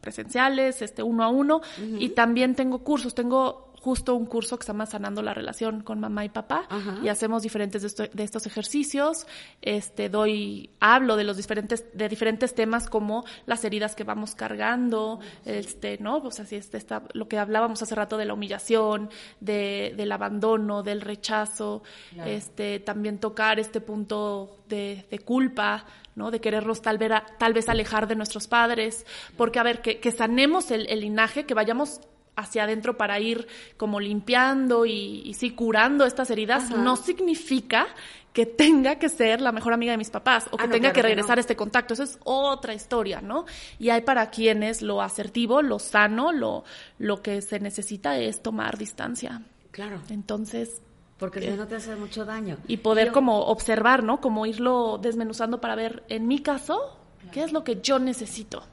presenciales, 0.02 0.82
este 0.82 1.04
uno 1.04 1.24
a 1.24 1.30
uno, 1.30 1.62
y 2.00 2.10
también 2.10 2.56
tengo 2.56 2.80
cursos, 2.80 3.16
tengo 3.16 3.74
justo 3.86 4.16
un 4.16 4.26
curso 4.26 4.58
que 4.58 4.66
se 4.66 4.74
llama 4.74 4.88
Sanando 4.88 5.22
la 5.22 5.36
relación 5.36 5.82
con 5.82 6.00
mamá 6.00 6.26
y 6.26 6.30
papá 6.30 6.68
y 7.04 7.08
hacemos 7.08 7.44
diferentes 7.44 7.96
de, 7.96 8.24
estos 8.24 8.48
ejercicios. 8.48 9.28
Este 9.62 10.10
doy 10.10 10.72
hablo 10.80 11.16
de 11.16 11.24
los 11.24 11.38
diferentes 11.38 11.86
de 11.94 12.10
diferentes 12.10 12.56
temas 12.56 12.90
como 12.90 13.26
las 13.46 13.64
heridas 13.64 13.94
que 13.94 14.04
vamos 14.04 14.34
cargando, 14.34 15.20
este, 15.46 16.00
¿no? 16.00 16.18
O 16.18 16.32
sea, 16.32 16.46
si 16.46 16.56
este 16.56 16.78
está 16.78 17.04
lo 17.14 17.28
que 17.28 17.38
hablábamos 17.38 17.80
hace 17.84 17.94
rato 17.94 18.18
de 18.18 18.26
la 18.26 18.34
humillación, 18.34 19.12
de, 19.40 19.94
del 19.96 20.12
abandono, 20.12 20.82
del 20.82 21.02
rechazo, 21.02 21.84
este 22.26 22.80
también 22.80 23.20
tocar 23.20 23.60
este 23.60 23.82
punto 23.82 24.58
de, 24.68 25.06
de 25.12 25.20
culpa, 25.20 25.86
¿no? 26.16 26.32
De 26.32 26.42
quererlos 26.42 26.82
tal 26.82 26.98
vez, 26.98 27.12
tal 27.38 27.54
vez 27.54 27.70
alejar 27.70 28.08
de 28.08 28.16
nuestros 28.16 28.48
padres, 28.48 29.06
porque 29.38 29.60
a 29.60 29.64
ver, 29.64 29.84
que, 29.84 30.00
que 30.00 30.12
sanemos 30.12 30.72
el, 30.72 30.88
el, 30.88 31.02
linaje, 31.02 31.46
que 31.46 31.54
vayamos 31.54 32.02
hacia 32.36 32.64
adentro 32.64 32.98
para 32.98 33.20
ir 33.20 33.48
como 33.78 34.00
limpiando 34.00 34.86
y, 34.86 35.34
sí 35.38 35.52
curando 35.52 36.06
estas 36.06 36.30
heridas, 36.30 36.70
no 36.72 36.96
significa 36.96 37.88
que 38.34 38.46
tenga 38.46 39.00
que 39.00 39.08
ser 39.08 39.40
la 39.40 39.54
mejor 39.54 39.72
amiga 39.72 39.94
de 39.94 39.98
mis 39.98 40.10
papás 40.10 40.48
o 40.52 40.58
que 40.58 40.66
ah, 40.66 40.70
tenga 40.70 40.92
que 40.92 41.02
regresar 41.02 41.40
este 41.40 41.56
contacto. 41.56 41.94
Eso 41.94 42.04
es 42.04 42.20
otra 42.26 42.74
historia, 42.74 43.22
¿no? 43.22 43.46
Y 43.80 43.90
hay 43.90 44.02
para 44.02 44.30
quienes 44.30 44.82
lo 44.82 45.02
asertivo, 45.02 45.62
lo 45.62 45.80
sano, 45.80 46.34
lo, 46.34 46.66
lo 47.00 47.22
que 47.22 47.42
se 47.42 47.62
necesita 47.62 48.18
es 48.20 48.44
tomar 48.44 48.78
distancia. 48.78 49.42
Claro. 49.72 50.02
Entonces, 50.10 50.82
porque 51.18 51.40
si 51.40 51.48
no 51.52 51.66
te 51.66 51.76
hace 51.76 51.96
mucho 51.96 52.26
daño. 52.26 52.58
Y 52.68 52.78
poder 52.78 53.14
como 53.14 53.40
observar, 53.46 54.04
¿no? 54.04 54.20
Como 54.20 54.46
irlo 54.46 55.00
desmenuzando 55.02 55.62
para 55.62 55.76
ver, 55.76 56.04
en 56.10 56.28
mi 56.28 56.40
caso, 56.40 56.98
qué 57.32 57.44
es 57.44 57.54
lo 57.54 57.64
que 57.64 57.80
yo 57.82 58.00
necesito. 58.00 58.64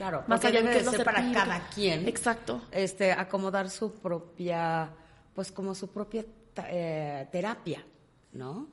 Claro, 0.00 0.24
más 0.28 0.42
allá 0.46 0.62
de 0.62 0.70
que 0.70 0.82
ser 0.82 1.04
para 1.04 1.30
cada 1.30 1.68
quien. 1.68 2.08
Exacto. 2.08 2.62
Este, 2.72 3.12
acomodar 3.12 3.68
su 3.68 3.92
propia, 3.92 4.88
pues 5.34 5.52
como 5.52 5.74
su 5.74 5.88
propia 5.88 6.24
eh, 6.70 7.28
terapia, 7.30 7.84
¿no? 8.32 8.66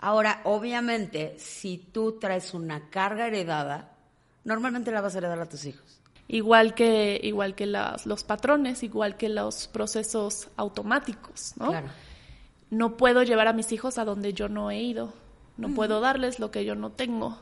Ahora, 0.00 0.40
obviamente, 0.42 1.36
si 1.38 1.78
tú 1.78 2.18
traes 2.18 2.52
una 2.52 2.90
carga 2.90 3.28
heredada, 3.28 3.92
normalmente 4.42 4.90
la 4.90 5.02
vas 5.02 5.14
a 5.14 5.18
heredar 5.18 5.38
a 5.38 5.48
tus 5.48 5.66
hijos. 5.66 6.00
Igual 6.26 6.74
que, 6.74 7.20
igual 7.22 7.54
que 7.54 7.66
los 7.66 8.24
patrones, 8.24 8.82
igual 8.82 9.16
que 9.16 9.28
los 9.28 9.68
procesos 9.68 10.48
automáticos, 10.56 11.52
¿no? 11.58 11.68
Claro. 11.68 11.90
No 12.70 12.96
puedo 12.96 13.22
llevar 13.22 13.46
a 13.46 13.52
mis 13.52 13.70
hijos 13.70 13.98
a 13.98 14.04
donde 14.04 14.32
yo 14.32 14.48
no 14.48 14.72
he 14.72 14.82
ido. 14.82 15.12
No 15.58 15.68
puedo 15.76 16.00
darles 16.00 16.40
lo 16.40 16.50
que 16.50 16.64
yo 16.64 16.74
no 16.74 16.90
tengo. 16.90 17.38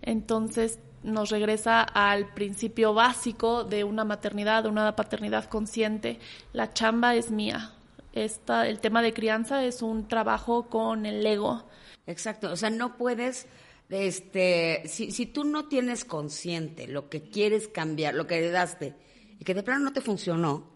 Entonces, 0.00 0.78
nos 1.06 1.30
regresa 1.30 1.82
al 1.82 2.34
principio 2.34 2.92
básico 2.92 3.64
de 3.64 3.84
una 3.84 4.04
maternidad, 4.04 4.64
de 4.64 4.68
una 4.68 4.94
paternidad 4.96 5.46
consciente. 5.46 6.18
La 6.52 6.72
chamba 6.72 7.14
es 7.14 7.30
mía. 7.30 7.72
Esta, 8.12 8.66
el 8.66 8.80
tema 8.80 9.02
de 9.02 9.12
crianza 9.12 9.64
es 9.64 9.82
un 9.82 10.08
trabajo 10.08 10.68
con 10.68 11.06
el 11.06 11.24
ego. 11.24 11.66
Exacto, 12.06 12.52
o 12.52 12.56
sea, 12.56 12.70
no 12.70 12.96
puedes, 12.96 13.46
este, 13.88 14.82
si, 14.86 15.10
si 15.10 15.26
tú 15.26 15.44
no 15.44 15.68
tienes 15.68 16.04
consciente 16.04 16.86
lo 16.86 17.08
que 17.08 17.28
quieres 17.30 17.68
cambiar, 17.68 18.14
lo 18.14 18.26
que 18.26 18.38
heredaste, 18.38 18.94
y 19.38 19.44
que 19.44 19.54
de 19.54 19.62
plano 19.62 19.84
no 19.84 19.92
te 19.92 20.00
funcionó, 20.00 20.70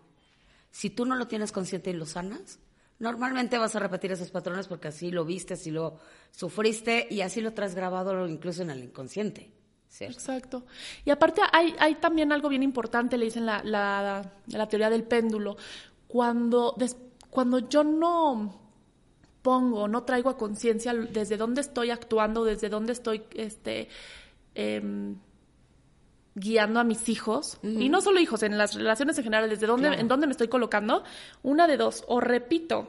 si 0.71 0.91
tú 0.91 1.07
no 1.07 1.17
lo 1.17 1.27
tienes 1.29 1.51
consciente 1.53 1.91
y 1.91 1.95
lo 1.95 2.07
sanas, 2.07 2.59
normalmente 2.99 3.59
vas 3.59 3.75
a 3.75 3.81
repetir 3.81 4.13
esos 4.13 4.31
patrones 4.31 4.69
porque 4.69 4.89
así 4.89 5.11
lo 5.11 5.25
viste, 5.25 5.55
así 5.55 5.71
lo 5.71 5.99
sufriste 6.31 7.09
y 7.11 7.23
así 7.23 7.41
lo 7.41 7.53
traes 7.53 7.75
grabado 7.75 8.27
incluso 8.29 8.63
en 8.63 8.71
el 8.71 8.85
inconsciente. 8.85 9.60
Exacto. 9.99 10.65
Y 11.05 11.11
aparte 11.11 11.43
hay, 11.53 11.75
hay 11.79 11.97
también 11.97 12.33
algo 12.33 12.49
bien 12.49 12.63
importante, 12.63 13.19
le 13.19 13.27
dicen 13.27 13.45
la, 13.45 13.63
la, 13.65 14.33
la 14.47 14.69
teoría 14.69 14.89
del 14.89 15.05
péndulo. 15.05 15.57
Cuando, 16.07 16.75
cuando 17.29 17.69
yo 17.69 17.85
no 17.85 18.61
pongo, 19.43 19.89
no 19.89 20.03
traigo 20.05 20.31
a 20.31 20.37
conciencia 20.37 20.95
desde 20.95 21.37
dónde 21.37 21.61
estoy 21.61 21.91
actuando, 21.91 22.45
desde 22.45 22.69
dónde 22.69 22.93
estoy 22.93 23.23
este, 23.35 23.89
em, 24.55 25.17
guiando 26.35 26.81
a 26.81 26.85
mis 26.85 27.09
hijos, 27.09 27.59
y 27.63 27.89
no 27.89 28.01
solo 28.01 28.21
hijos, 28.21 28.43
en 28.43 28.57
las 28.57 28.75
relaciones 28.75 29.19
en 29.19 29.25
general, 29.25 29.51
desde 29.51 29.67
dónde, 29.67 29.89
en 29.89 30.09
dónde 30.09 30.27
me 30.27 30.33
estoy 30.33 30.49
colocando, 30.49 31.05
una 31.43 31.67
de 31.67 31.77
dos, 31.77 32.05
o 32.07 32.21
repito 32.21 32.89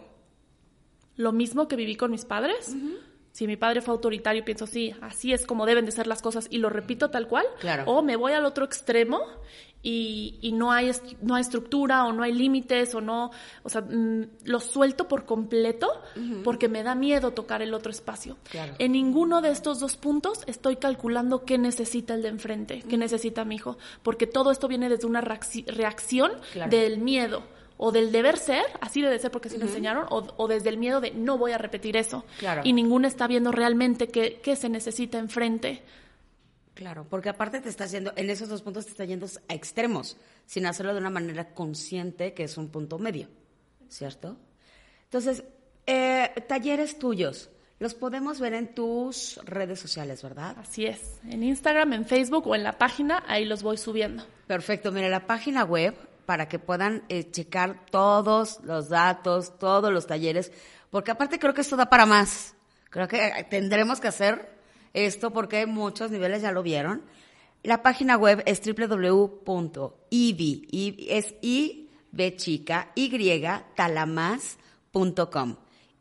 lo 1.16 1.32
mismo 1.32 1.68
que 1.68 1.76
viví 1.76 1.96
con 1.96 2.12
mis 2.12 2.26
padres, 2.26 2.76
si 3.32 3.48
mi 3.48 3.56
padre 3.56 3.82
fue 3.82 3.94
autoritario, 3.94 4.44
pienso, 4.44 4.68
sí, 4.68 4.94
así 5.02 5.34
es 5.34 5.46
como 5.46 5.66
deben 5.66 5.86
de 5.86 5.92
ser 5.92 6.08
las 6.08 6.22
cosas 6.22 6.48
y 6.50 6.58
lo 6.58 6.70
repito 6.70 7.10
tal 7.10 7.28
cual. 7.28 7.46
O 7.86 8.02
me 8.02 8.16
voy 8.16 8.34
al 8.34 8.46
otro 8.46 8.66
extremo 8.66 9.22
y, 9.84 10.38
y 10.42 10.52
no, 10.52 10.72
hay, 10.72 10.92
no 11.22 11.36
hay 11.36 11.42
estructura 11.42 12.06
o 12.06 12.14
no 12.14 12.24
hay 12.24 12.34
límites 12.34 12.94
o 12.94 13.02
no, 13.02 13.32
o 13.64 13.70
sea, 13.70 13.82
mm, 13.82 14.28
lo 14.44 14.60
suelto 14.60 15.08
por 15.08 15.26
completo 15.26 15.88
porque 16.44 16.68
me 16.68 16.84
da 16.84 16.94
miedo 16.94 17.32
tocar 17.32 17.62
el 17.62 17.74
otro 17.74 17.92
espacio. 17.92 18.38
En 18.78 18.92
ninguno 18.92 19.42
de 19.42 19.50
estos 19.50 19.80
dos 19.80 19.98
puntos 19.98 20.44
estoy 20.46 20.76
calculando 20.76 21.46
qué 21.46 21.58
necesita 21.58 22.14
el 22.14 22.22
de 22.22 22.30
enfrente, 22.30 22.84
qué 22.88 22.98
necesita 22.98 23.46
mi 23.46 23.56
hijo, 23.56 23.78
porque 24.04 24.28
todo 24.28 24.52
esto 24.52 24.68
viene 24.68 24.90
desde 24.90 25.08
una 25.08 25.22
reacción 25.22 26.32
del 26.70 27.00
miedo 27.00 27.44
o 27.84 27.92
del 27.92 28.12
deber 28.12 28.38
ser, 28.38 28.64
así 28.80 29.02
debe 29.02 29.18
ser 29.18 29.32
porque 29.32 29.48
así 29.48 29.58
lo 29.58 29.66
enseñaron, 29.66 30.06
o, 30.12 30.48
desde 30.48 30.70
el 30.70 30.78
miedo 30.78 31.02
de 31.02 31.10
no 31.10 31.40
voy 31.40 31.52
a 31.52 31.58
repetir 31.58 31.98
eso. 31.98 32.24
Claro. 32.38 32.62
Y 32.64 32.74
ninguno 32.74 33.08
está 33.08 33.26
viendo 33.26 33.52
realmente 33.52 34.08
qué, 34.08 34.40
qué 34.44 34.56
se 34.56 34.70
necesita 34.70 35.18
enfrente. 35.18 35.82
Claro, 36.76 37.08
porque 37.10 37.30
aparte 37.30 37.60
te 37.60 37.70
está 37.70 37.88
yendo, 37.88 38.14
en 38.16 38.30
esos 38.30 38.50
dos 38.50 38.62
puntos 38.62 38.86
te 38.86 38.92
está 38.92 39.04
yendo 39.06 39.26
a 39.48 39.56
extremos, 39.56 40.16
sin 40.46 40.68
hacerlo 40.68 40.94
de 40.94 41.00
una 41.00 41.10
manera 41.10 41.56
consciente, 41.56 42.36
que 42.36 42.44
es 42.44 42.56
un 42.56 42.70
punto 42.70 43.00
medio, 43.00 43.30
¿cierto? 43.90 44.38
Entonces, 45.06 45.44
eh, 45.88 46.30
talleres 46.48 47.00
tuyos, 47.00 47.50
Los 47.80 47.96
podemos 47.96 48.40
ver 48.40 48.54
en 48.54 48.76
tus 48.76 49.40
redes 49.44 49.80
sociales, 49.80 50.22
¿verdad? 50.22 50.56
Así 50.60 50.86
es, 50.86 51.20
en 51.28 51.42
Instagram, 51.42 51.94
en 51.94 52.06
Facebook 52.06 52.46
o 52.46 52.54
en 52.54 52.62
la 52.62 52.78
página, 52.78 53.24
ahí 53.26 53.44
los 53.44 53.64
voy 53.64 53.78
subiendo. 53.78 54.24
Perfecto, 54.46 54.92
mire, 54.92 55.10
la 55.10 55.26
página 55.26 55.64
web 55.64 55.96
para 56.32 56.48
que 56.48 56.60
puedan 56.60 57.04
eh, 57.10 57.30
checar 57.30 57.86
todos 57.92 58.62
los 58.64 58.88
datos, 58.88 59.60
todos 59.60 59.92
los 59.92 60.08
talleres, 60.08 60.54
porque 60.90 61.12
aparte 61.12 61.40
creo 61.40 61.54
que 61.54 61.60
esto 61.60 61.76
da 61.76 61.90
para 61.90 62.06
más. 62.06 62.56
Creo 62.90 63.10
que 63.10 63.28
eh, 63.28 63.46
tendremos 63.50 64.00
que 64.00 64.08
hacer 64.08 64.58
esto 64.94 65.34
porque 65.34 65.66
muchos 65.66 66.10
niveles, 66.10 66.42
ya 66.42 66.54
lo 66.54 66.64
vieron. 66.64 67.04
La 67.64 67.84
página 67.84 68.16
web 68.16 68.44
es 68.46 68.62
www.ibi, 68.66 69.28
es 71.10 71.36
i 71.42 71.90
b 72.14 72.36
chica 72.38 72.94
y. 72.96 73.12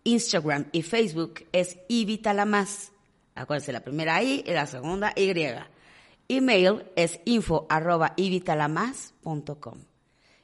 Instagram 0.05 0.67
y 0.71 0.83
Facebook 0.83 1.45
es 1.51 1.77
ibitalamas. 1.89 2.93
Acuérdense, 3.35 3.73
la 3.73 3.81
primera 3.81 4.23
I 4.23 4.45
y 4.47 4.53
la 4.53 4.69
segunda 4.69 5.13
Y. 5.17 5.35
Email 6.29 6.85
es 6.95 7.19
info 7.25 7.67
arroba 7.69 8.13
ibitalamas.com. 8.17 9.90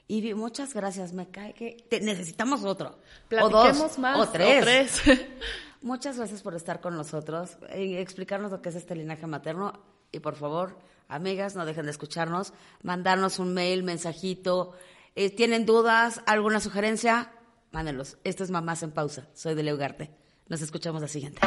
Ibi, 0.09 0.35
muchas 0.35 0.73
gracias. 0.75 1.13
Me 1.13 1.29
cae 1.29 1.53
que 1.55 2.01
necesitamos 2.01 2.65
otro. 2.65 2.99
o 3.41 3.49
dos, 3.49 3.99
más. 3.99 4.19
O 4.19 4.29
tres. 4.29 5.03
muchas 5.83 6.17
gracias 6.17 6.43
por 6.43 6.55
estar 6.55 6.81
con 6.81 6.97
nosotros 6.97 7.57
y 7.77 7.97
explicarnos 7.97 8.53
lo 8.53 8.63
que 8.63 8.69
es 8.69 8.77
este 8.77 8.95
linaje 8.95 9.27
materno. 9.27 9.73
Y 10.13 10.21
por 10.21 10.37
favor, 10.37 10.79
amigas, 11.09 11.57
no 11.57 11.67
dejen 11.67 11.87
de 11.87 11.91
escucharnos, 11.91 12.53
mandarnos 12.83 13.39
un 13.39 13.53
mail, 13.53 13.83
mensajito. 13.83 14.73
Eh, 15.17 15.31
¿Tienen 15.31 15.67
dudas? 15.67 16.23
¿Alguna 16.27 16.61
sugerencia? 16.61 17.33
Mándenlos. 17.73 18.19
Esto 18.23 18.45
es 18.45 18.51
Mamás 18.51 18.83
en 18.83 18.93
Pausa. 18.93 19.27
Soy 19.35 19.55
de 19.55 19.65
Leugarte. 19.65 20.11
Nos 20.49 20.63
escuchamos 20.63 21.03
la 21.03 21.09
siguiente. 21.09 21.41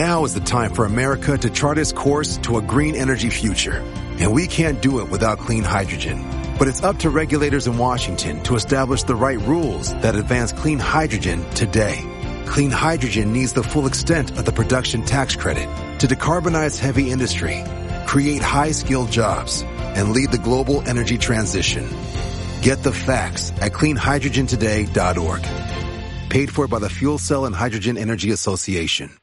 Now 0.00 0.24
is 0.24 0.32
the 0.32 0.40
time 0.40 0.72
for 0.72 0.86
America 0.86 1.36
to 1.36 1.50
chart 1.50 1.76
its 1.76 1.92
course 1.92 2.38
to 2.44 2.56
a 2.56 2.62
green 2.62 2.94
energy 2.96 3.28
future. 3.28 3.84
And 4.18 4.32
we 4.32 4.46
can't 4.46 4.80
do 4.80 5.00
it 5.00 5.10
without 5.10 5.40
clean 5.40 5.62
hydrogen. 5.62 6.24
But 6.58 6.68
it's 6.68 6.82
up 6.82 7.00
to 7.00 7.10
regulators 7.10 7.66
in 7.66 7.76
Washington 7.76 8.42
to 8.44 8.54
establish 8.54 9.02
the 9.02 9.14
right 9.14 9.38
rules 9.38 9.92
that 10.00 10.14
advance 10.14 10.54
clean 10.54 10.78
hydrogen 10.78 11.44
today. 11.50 12.00
Clean 12.46 12.70
hydrogen 12.70 13.34
needs 13.34 13.52
the 13.52 13.62
full 13.62 13.86
extent 13.86 14.38
of 14.38 14.46
the 14.46 14.52
production 14.52 15.04
tax 15.04 15.36
credit 15.36 15.68
to 15.98 16.08
decarbonize 16.08 16.78
heavy 16.78 17.10
industry, 17.10 17.62
create 18.06 18.40
high-skilled 18.40 19.10
jobs, 19.10 19.64
and 19.98 20.12
lead 20.12 20.30
the 20.30 20.38
global 20.38 20.80
energy 20.88 21.18
transition. 21.18 21.86
Get 22.62 22.82
the 22.82 22.92
facts 22.92 23.50
at 23.60 23.72
cleanhydrogentoday.org. 23.72 25.42
Paid 26.30 26.50
for 26.50 26.68
by 26.68 26.78
the 26.78 26.88
Fuel 26.88 27.18
Cell 27.18 27.44
and 27.44 27.54
Hydrogen 27.54 27.98
Energy 27.98 28.30
Association. 28.30 29.19